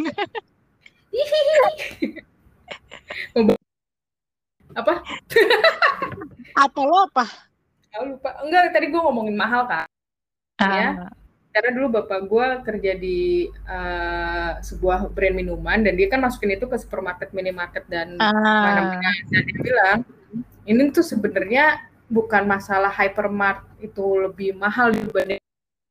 apa? 4.76 5.02
Apa 6.56 6.80
lo 6.84 6.96
apa? 7.10 7.26
Aku 7.96 8.16
lupa. 8.16 8.30
Enggak, 8.44 8.76
tadi 8.76 8.92
gue 8.92 9.02
ngomongin 9.02 9.36
mahal 9.36 9.68
kan. 9.68 9.88
Ya. 10.60 11.08
Ah, 11.08 11.12
Karena 11.56 11.72
dulu 11.72 12.00
bapak 12.00 12.28
gue 12.28 12.48
kerja 12.68 12.92
di 13.00 13.48
eh, 13.48 14.52
sebuah 14.60 15.08
brand 15.16 15.36
minuman 15.36 15.80
dan 15.84 15.96
dia 15.96 16.12
kan 16.12 16.20
masukin 16.20 16.60
itu 16.60 16.68
ke 16.68 16.76
supermarket, 16.76 17.32
minimarket 17.32 17.88
dan 17.88 18.20
ah, 18.20 18.32
mana-mana. 18.68 19.12
Dan 19.32 19.42
dia 19.48 19.58
bilang 19.64 20.00
ini 20.68 20.92
tuh 20.92 21.04
sebenarnya 21.04 21.80
bukan 22.12 22.44
masalah 22.46 22.92
hypermart 22.92 23.64
itu 23.82 24.06
lebih 24.28 24.54
mahal 24.60 24.94
dibanding 24.94 25.42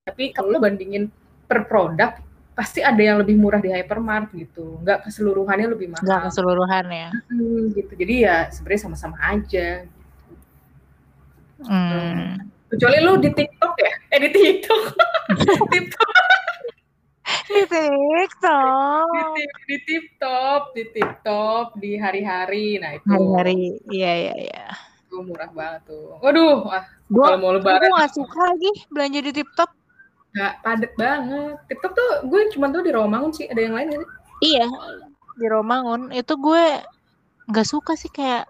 tapi 0.05 0.31
kalau 0.31 0.55
lo 0.55 0.59
bandingin 0.61 1.09
per 1.49 1.65
produk 1.67 2.15
pasti 2.55 2.81
ada 2.81 3.03
yang 3.03 3.19
lebih 3.19 3.35
murah 3.35 3.59
di 3.59 3.69
hypermart 3.75 4.31
gitu. 4.31 4.79
Nggak 4.81 5.11
keseluruhannya 5.11 5.69
lebih 5.75 5.91
mahal. 5.91 6.07
nggak 6.07 6.23
keseluruhan 6.31 6.87
ya. 6.87 7.11
Hmm, 7.29 7.75
gitu. 7.75 7.93
Jadi 7.99 8.15
ya 8.23 8.37
sebenarnya 8.55 8.83
sama-sama 8.87 9.17
aja. 9.21 9.85
Hmm. 11.67 12.39
Kecuali 12.71 12.99
lu 13.03 13.19
di 13.19 13.31
TikTok 13.35 13.75
ya? 13.79 13.93
Eh 14.15 14.19
di 14.23 14.29
TikTok. 14.31 14.83
TikTok. 15.75 16.11
Di 17.45 17.63
TikTok. 17.69 19.09
di, 19.35 19.45
di 19.69 19.77
tip 19.85 20.05
top, 20.21 20.63
di 20.77 20.83
tip 20.95 21.11
top, 21.27 21.67
di 21.79 21.97
hari-hari. 21.99 22.79
Nah 22.79 22.97
itu 22.97 23.07
Hari-hari, 23.09 23.81
iya 23.91 24.13
iya 24.31 24.35
iya. 24.49 24.67
itu 25.05 25.23
murah 25.23 25.51
banget 25.53 25.89
tuh. 25.89 26.19
Waduh, 26.21 26.67
wah, 26.67 26.85
Gue 27.09 27.25
kalau 27.25 27.39
mau 27.39 27.53
lebaran 27.55 27.87
gue 27.87 27.95
nggak 27.95 28.15
suka 28.17 28.41
lagi 28.51 28.71
belanja 28.91 29.21
di 29.23 29.33
TikTok. 29.33 29.71
Nggak 30.35 30.53
padet 30.61 30.93
banget. 30.99 31.55
TikTok 31.71 31.93
tuh 31.95 32.11
gue 32.27 32.41
cuma 32.53 32.69
tuh 32.75 32.83
di 32.83 32.91
Rawamangun 32.91 33.33
sih. 33.33 33.47
Ada 33.47 33.61
yang 33.63 33.75
lain 33.79 33.89
sih? 33.95 34.09
Iya 34.43 34.67
di 35.35 35.47
Romangun 35.51 36.15
itu 36.15 36.35
gue 36.39 36.65
nggak 37.51 37.67
suka 37.67 37.99
sih 37.99 38.11
kayak 38.11 38.47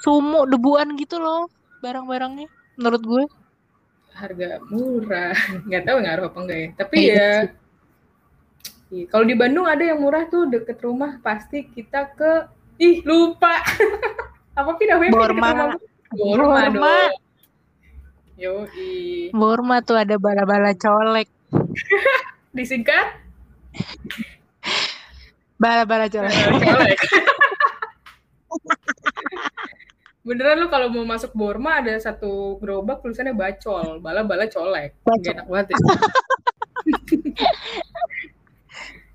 sumuk 0.00 0.48
debuan 0.48 0.96
gitu 0.96 1.16
loh 1.20 1.48
barang-barangnya. 1.80 2.48
menurut 2.76 3.02
gue. 3.04 3.24
harga 4.10 4.60
murah 4.68 5.32
nggak 5.70 5.84
tahu 5.86 5.96
ngaruh 6.04 6.26
apa 6.28 6.38
enggak 6.44 6.58
ya 6.60 6.68
tapi 6.76 6.94
Iya 6.98 7.14
ya 7.14 7.32
iya. 8.92 9.04
kalau 9.08 9.24
di 9.24 9.32
Bandung 9.38 9.64
ada 9.64 9.80
yang 9.80 10.02
murah 10.02 10.28
tuh 10.28 10.44
deket 10.50 10.76
rumah 10.84 11.16
pasti 11.24 11.64
kita 11.64 12.10
ke 12.18 12.32
ih 12.76 13.00
lupa 13.06 13.64
apa 14.60 14.70
sih 14.76 14.86
namanya 14.90 15.12
Borma. 15.14 15.48
gua? 15.48 15.68
Borma 16.12 16.60
Borma. 16.68 16.94
Dong 18.40 18.64
yo 18.72 19.30
Borma 19.30 19.84
tuh 19.84 19.96
ada 19.96 20.16
bala-bala 20.16 20.72
colek. 20.72 21.28
disingkat 22.56 23.20
Bala-bala 25.56 26.08
colek. 26.08 26.32
colek 26.58 27.00
beneran 30.20 30.60
lu 30.60 30.68
kalau 30.68 30.92
mau 30.92 31.02
masuk 31.02 31.32
Borma 31.32 31.80
ada 31.80 31.96
satu 31.96 32.60
gerobak 32.60 33.00
tulisannya 33.00 33.32
bacol 33.32 33.98
bala-bala 33.98 34.46
colek 34.46 34.92
Bacol. 35.02 35.20
Gak 35.20 35.34
enak 35.36 35.46
banget 35.48 35.66
ya. 35.72 35.76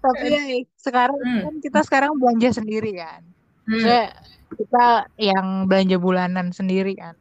Tapi 0.06 0.28
ya 0.30 0.42
sekarang 0.78 1.18
Hmm. 1.18 1.42
kan 1.42 1.56
kita 1.62 1.80
sekarang 1.82 2.12
belanja 2.22 2.54
sendiri 2.54 2.94
kan. 2.94 3.22
Hmm. 3.66 3.74
Maksudnya 3.74 4.06
kita 4.54 4.86
yang 5.18 5.48
belanja 5.66 5.98
bulanan 5.98 6.54
sendiri 6.54 6.94
kan. 6.94 7.18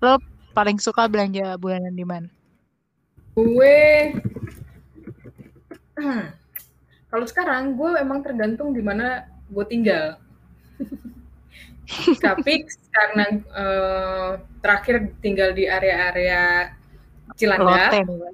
Lo 0.00 0.16
paling 0.56 0.80
suka 0.80 1.04
belanja 1.04 1.60
bulanan 1.60 1.92
di 1.92 2.06
mana? 2.08 2.28
Gue 3.36 4.16
kalau 7.12 7.26
sekarang 7.28 7.76
gue 7.76 8.00
emang 8.00 8.24
tergantung 8.24 8.72
di 8.72 8.80
mana 8.80 9.28
gue 9.52 9.64
tinggal. 9.68 10.16
Tapi 12.24 12.64
karena 12.88 13.24
eh, 13.36 14.32
terakhir 14.64 15.12
tinggal 15.20 15.52
di 15.52 15.68
area-area 15.68 16.72
Cilandak, 17.36 17.92
Lotte. 18.08 18.32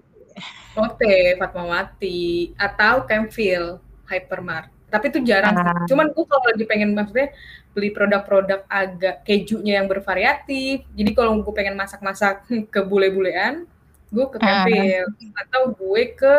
Lotte, 0.73 1.37
Fatmawati, 1.37 2.55
atau 2.57 3.05
Campville, 3.05 3.83
Hypermart. 4.09 4.71
Tapi 4.93 5.09
itu 5.09 5.19
jarang. 5.25 5.57
sih. 5.57 5.65
Ah. 5.65 5.87
Cuman 5.89 6.13
gue 6.13 6.25
kalau 6.29 6.45
lagi 6.45 6.65
pengen 6.69 6.93
maksudnya 6.93 7.33
beli 7.73 7.89
produk-produk 7.89 8.69
agak 8.69 9.25
kejunya 9.25 9.81
yang 9.81 9.89
bervariatif. 9.89 10.85
Jadi 10.93 11.11
kalau 11.17 11.41
gue 11.41 11.53
pengen 11.53 11.73
masak-masak 11.73 12.45
ke 12.69 12.81
bule-bulean, 12.85 13.65
gue 14.13 14.27
ke 14.29 14.37
Ah. 14.37 14.69
Campville. 14.69 15.09
Atau 15.35 15.73
gue 15.73 16.03
ke 16.13 16.35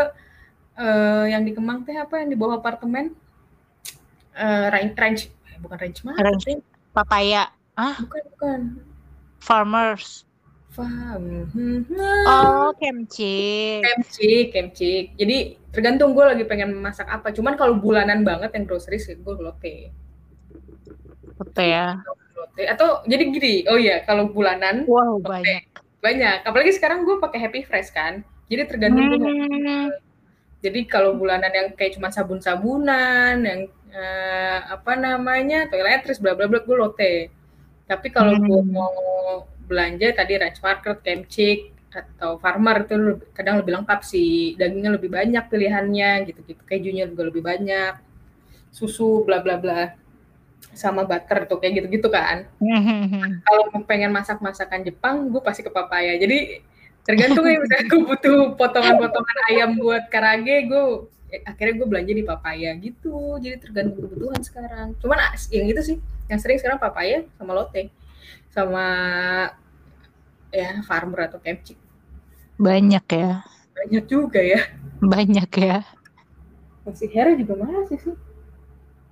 eh, 0.73 1.25
yang 1.29 1.41
di 1.41 1.51
Kemang 1.51 1.81
teh 1.81 1.93
apa 1.93 2.17
yang 2.17 2.29
di 2.29 2.37
bawah 2.37 2.57
apartemen? 2.57 3.13
Eh, 4.33 4.65
range, 4.69 4.93
range, 4.95 5.23
eh, 5.45 5.57
bukan 5.57 5.77
range 5.77 6.01
market, 6.01 6.21
Range. 6.23 6.53
Papaya. 6.89 7.43
Ah, 7.73 7.97
bukan 7.97 8.21
bukan. 8.33 8.59
farmers. 9.37 10.25
Paham. 10.71 11.45
Hmm, 11.53 11.85
Oh, 12.25 12.73
kimchi. 12.73 13.77
Kemcik, 13.81 14.49
kemcik. 14.49 15.13
Jadi 15.13 15.61
tergantung 15.73 16.13
gue 16.13 16.21
lagi 16.21 16.45
pengen 16.45 16.77
masak 16.77 17.09
apa. 17.09 17.33
Cuman 17.33 17.57
kalau 17.57 17.75
bulanan 17.75 18.21
banget 18.21 18.53
yang 18.53 18.63
grocery 18.63 19.01
sih 19.01 19.17
gue 19.17 19.33
lotte. 19.35 19.89
Lotte 21.41 21.63
ya. 21.65 21.97
Lotte. 22.37 22.63
Atau 22.69 23.01
jadi 23.03 23.23
gini, 23.27 23.53
oh 23.65 23.75
iya 23.75 24.05
kalau 24.05 24.29
bulanan 24.29 24.85
Wow, 24.85 25.17
Lotte. 25.17 25.41
banyak. 25.41 25.61
banyak. 25.99 26.37
Apalagi 26.45 26.71
sekarang 26.71 27.03
gue 27.03 27.17
pakai 27.17 27.39
Happy 27.41 27.65
Fresh 27.65 27.89
kan. 27.89 28.21
Jadi 28.47 28.61
tergantung 28.69 29.03
gue 29.09 29.17
Hmm. 29.17 29.89
Jadi 30.63 30.87
kalau 30.87 31.17
bulanan 31.17 31.51
yang 31.51 31.67
kayak 31.75 31.99
cuma 31.99 32.07
sabun-sabunan, 32.07 33.35
yang 33.35 33.61
eh, 33.91 34.59
apa 34.63 34.95
namanya 34.95 35.67
toiletries, 35.67 36.17
bla 36.17 36.31
bla 36.33 36.47
bla, 36.47 36.63
gue 36.63 36.77
lotte. 36.77 37.13
Tapi 37.83 38.07
kalau 38.07 38.37
gue 38.37 38.61
Hmm. 38.61 38.71
mau 38.71 38.93
belanja 39.65 40.13
tadi 40.13 40.37
ranch 40.37 40.61
market, 40.61 41.01
kemcik 41.01 41.72
atau 41.93 42.41
farmer 42.41 42.89
itu 42.89 43.21
kadang 43.37 43.61
lebih 43.61 43.77
lengkap 43.77 44.01
sih, 44.01 44.57
dagingnya 44.57 44.97
lebih 44.97 45.13
banyak 45.13 45.45
pilihannya 45.45 46.25
gitu-gitu, 46.29 46.61
kejunya 46.65 47.05
juga 47.05 47.29
lebih 47.29 47.45
banyak, 47.45 47.93
susu 48.73 49.21
bla 49.21 49.39
bla 49.45 49.61
bla, 49.61 49.93
sama 50.73 51.05
butter 51.05 51.45
tuh 51.45 51.61
kayak 51.61 51.83
gitu-gitu 51.85 52.09
kan. 52.09 52.49
Kalau 53.45 53.63
mau 53.69 53.85
pengen 53.85 54.09
masak 54.09 54.41
masakan 54.41 54.81
Jepang, 54.81 55.29
gue 55.29 55.41
pasti 55.43 55.61
ke 55.61 55.69
papaya. 55.69 56.17
Jadi 56.17 56.63
tergantung 57.03 57.45
ya 57.45 57.59
misalnya 57.61 57.85
gue 57.91 58.01
butuh 58.01 58.39
potongan-potongan 58.57 59.37
ayam 59.53 59.69
buat 59.77 60.07
karage, 60.09 60.71
gue 60.71 60.83
eh, 61.29 61.41
akhirnya 61.45 61.73
gue 61.83 61.87
belanja 61.87 62.13
di 62.15 62.25
papaya 62.25 62.69
gitu. 62.81 63.37
Jadi 63.37 63.55
tergantung 63.61 64.09
kebutuhan 64.09 64.41
sekarang. 64.41 64.87
Cuman 64.97 65.17
ah, 65.21 65.33
yang 65.53 65.67
itu 65.69 65.81
sih, 65.85 65.97
yang 66.27 66.39
sering 66.41 66.57
sekarang 66.57 66.81
papaya 66.81 67.21
sama 67.37 67.53
lotte, 67.53 67.93
sama 68.49 68.87
ya 70.49 70.81
farmer 70.85 71.29
atau 71.29 71.37
kemcik. 71.41 71.82
Banyak 72.57 73.05
ya. 73.09 73.41
Banyak 73.73 74.05
juga 74.05 74.39
ya. 74.39 74.61
Banyak 75.01 75.49
ya. 75.57 75.77
Masih 76.83 77.09
Hero 77.11 77.31
juga 77.35 77.53
masih 77.59 77.97
sih. 77.99 78.15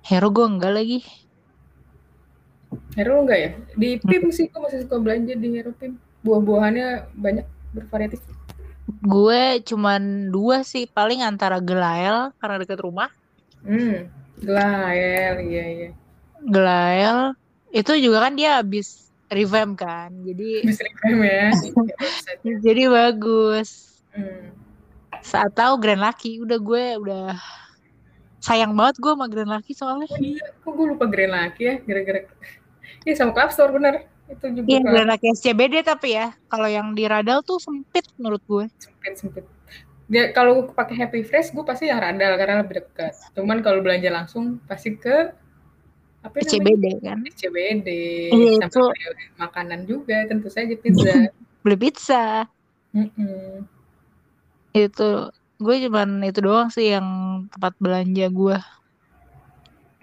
Hero 0.06 0.28
gue 0.30 0.46
enggak 0.46 0.72
lagi. 0.72 1.00
Hero 2.96 3.22
enggak 3.24 3.38
ya? 3.38 3.50
Di 3.76 4.00
PIM 4.00 4.32
sih 4.32 4.48
gue 4.48 4.60
masih 4.60 4.84
suka 4.86 4.96
belanja 5.02 5.34
di 5.36 5.48
Hero 5.52 5.72
PIM. 5.76 5.98
Buah-buahannya 6.22 7.12
banyak 7.18 7.46
bervariatif. 7.74 8.22
Gue 9.02 9.60
cuman 9.66 10.30
dua 10.30 10.62
sih. 10.62 10.86
Paling 10.86 11.24
antara 11.24 11.58
Gelael 11.58 12.30
karena 12.38 12.56
dekat 12.62 12.78
rumah. 12.80 13.10
Hmm, 13.62 14.10
Glael, 14.42 15.38
iya 15.46 15.64
iya. 15.70 15.90
Gelael 16.42 17.38
itu 17.70 17.92
juga 18.02 18.28
kan 18.28 18.34
dia 18.34 18.58
habis 18.58 19.11
revamp 19.34 19.74
kan. 19.80 20.10
Jadi 20.22 20.64
reclaim 20.68 21.20
ya. 21.24 21.48
Website-nya. 21.98 22.54
jadi 22.60 22.82
bagus. 22.88 24.00
Hmm. 24.12 24.52
Saat 25.22 25.54
tahu 25.56 25.78
Grand 25.80 26.02
Lucky 26.02 26.42
udah 26.42 26.58
gue 26.58 26.84
udah 27.00 27.26
sayang 28.42 28.74
banget 28.74 28.98
gue 28.98 29.12
sama 29.14 29.26
Grand 29.30 29.50
Lucky 29.50 29.72
soalnya. 29.72 30.08
Oh 30.10 30.18
iya, 30.18 30.44
kok 30.60 30.72
gue 30.74 30.86
lupa 30.86 31.06
Grand 31.06 31.32
Lucky 31.32 31.62
ya, 31.62 31.74
gara-gara 31.82 32.20
Iya 33.06 33.14
sama 33.18 33.32
Club 33.34 33.50
Store 33.54 33.72
bener. 33.72 33.94
Itu 34.26 34.46
juga 34.50 34.66
Iya 34.66 34.80
Grand 34.82 35.08
Lucky 35.08 35.26
SCBD 35.32 35.74
tapi 35.86 36.18
ya 36.18 36.34
kalau 36.50 36.68
yang 36.68 36.92
di 36.92 37.06
Radal 37.06 37.40
tuh 37.46 37.62
sempit 37.62 38.06
menurut 38.18 38.42
gue. 38.44 38.64
sempit 38.78 39.14
sempit. 39.16 39.44
Dia 40.12 40.28
kalau 40.36 40.68
pakai 40.68 40.98
Happy 40.98 41.24
Fresh 41.24 41.56
gue 41.56 41.64
pasti 41.64 41.88
yang 41.88 41.96
radal 41.96 42.36
karena 42.36 42.60
lebih 42.60 42.84
dekat. 42.84 43.16
Cuman 43.32 43.64
kalau 43.64 43.80
belanja 43.80 44.12
langsung 44.12 44.60
pasti 44.68 44.92
ke 45.00 45.32
apa 46.22 46.38
namanya? 46.38 46.48
SCBD 46.48 46.84
kan. 47.02 47.18
CBD 47.34 47.88
Iya, 48.30 48.52
sampai 48.62 48.78
itu. 48.78 49.10
makanan 49.38 49.80
juga 49.90 50.16
tentu 50.30 50.48
saja 50.48 50.74
pizza. 50.78 51.14
Beli 51.66 51.76
pizza. 51.78 52.46
Mm-mm. 52.94 53.66
Itu 54.74 55.30
gue 55.62 55.76
cuman 55.86 56.22
itu 56.26 56.38
doang 56.42 56.70
sih 56.70 56.94
yang 56.94 57.06
tempat 57.50 57.74
belanja 57.78 58.26
gue 58.30 58.58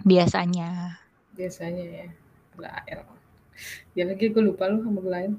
biasanya. 0.04 0.96
Biasanya 1.36 1.84
ya. 1.84 2.06
Glael. 2.56 3.00
Ya 3.96 4.04
lagi 4.08 4.28
gue 4.32 4.42
lupa 4.44 4.68
lu 4.68 4.84
sama 4.84 5.00
Glael. 5.04 5.36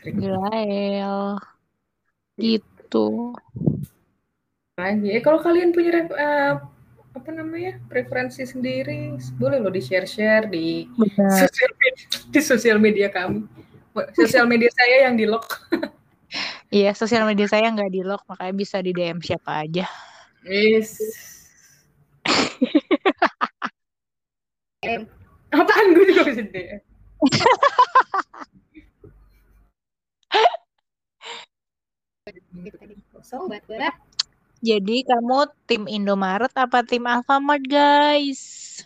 Sering 0.00 0.16
Gelael 0.18 1.38
gitu. 2.40 3.36
lagi. 4.80 5.08
Eh 5.12 5.22
kalau 5.22 5.38
kalian 5.44 5.70
punya 5.76 5.92
eh, 6.08 6.52
apa 7.10 7.34
namanya 7.34 7.82
preferensi 7.90 8.46
sendiri, 8.46 9.18
boleh 9.34 9.58
lo 9.58 9.70
di 9.70 9.82
share 9.82 10.06
share 10.06 10.46
di 10.54 10.86
sosial 11.18 11.72
media, 11.74 12.06
di 12.30 12.40
sosial 12.40 12.78
media 12.78 13.08
kami. 13.10 13.42
Sosial 14.14 14.46
media 14.46 14.70
saya 14.70 15.10
yang 15.10 15.18
di 15.18 15.26
lock. 15.26 15.46
Iya 16.70 16.94
sosial 16.94 17.26
media 17.26 17.50
saya 17.50 17.66
nggak 17.74 17.90
di 17.90 18.06
lock 18.06 18.22
makanya 18.30 18.54
bisa 18.54 18.78
di 18.78 18.94
DM 18.94 19.18
siapa 19.18 19.66
aja. 19.66 19.90
Yes. 20.46 20.94
Apaan 25.50 25.98
gue 25.98 26.14
juga 26.14 26.30
bisa 26.30 26.46
DM. 26.46 26.78
Gitu 32.62 32.76
tadi. 32.78 32.94
Jadi 34.60 35.08
kamu 35.08 35.48
tim 35.64 35.88
Indomaret 35.88 36.52
apa 36.52 36.84
tim 36.84 37.08
Alfamart 37.08 37.64
guys? 37.64 38.84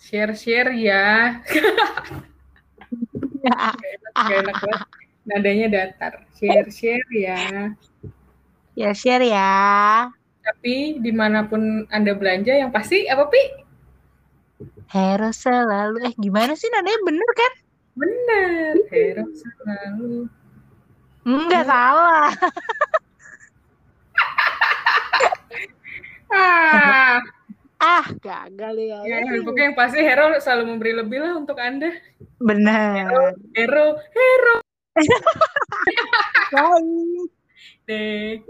Share 0.00 0.32
share 0.32 0.72
ya. 0.72 1.36
Gak 3.44 3.76
enak 4.16 4.56
banget. 4.56 4.88
Nadanya 5.28 5.66
datar. 5.68 6.24
Share 6.32 6.64
share 6.72 7.08
ya. 7.12 7.76
ya 8.72 8.90
share 8.96 9.28
ya. 9.28 9.52
Tapi 10.40 10.96
di 10.96 11.12
mana 11.12 11.44
pun 11.44 11.84
anda 11.92 12.16
belanja 12.16 12.56
yang 12.56 12.72
pasti 12.72 13.04
apa 13.04 13.28
pi? 13.28 13.68
Hero 14.88 15.28
selalu 15.28 16.08
eh 16.08 16.14
gimana 16.16 16.56
sih 16.56 16.72
nadanya 16.72 17.04
bener 17.04 17.30
kan? 17.36 17.52
Bener. 18.00 18.72
Hero 18.88 19.28
selalu. 19.28 20.24
Enggak 21.28 21.68
salah. 21.68 22.32
Ah, 26.32 27.20
Ah 27.78 28.10
gagal 28.18 28.74
ya. 28.74 28.98
ya, 29.06 29.38
pokoknya 29.46 29.70
yang 29.70 29.78
pasti 29.78 30.02
Hero 30.02 30.34
selalu 30.42 30.64
memberi 30.74 30.92
lebih 30.98 31.18
lah 31.22 31.32
untuk 31.38 31.54
anda. 31.62 31.94
Benar. 32.42 33.38
Hero, 33.54 33.86
Hero. 34.10 34.56
Bye. 36.50 37.30
Deh. 37.88 38.42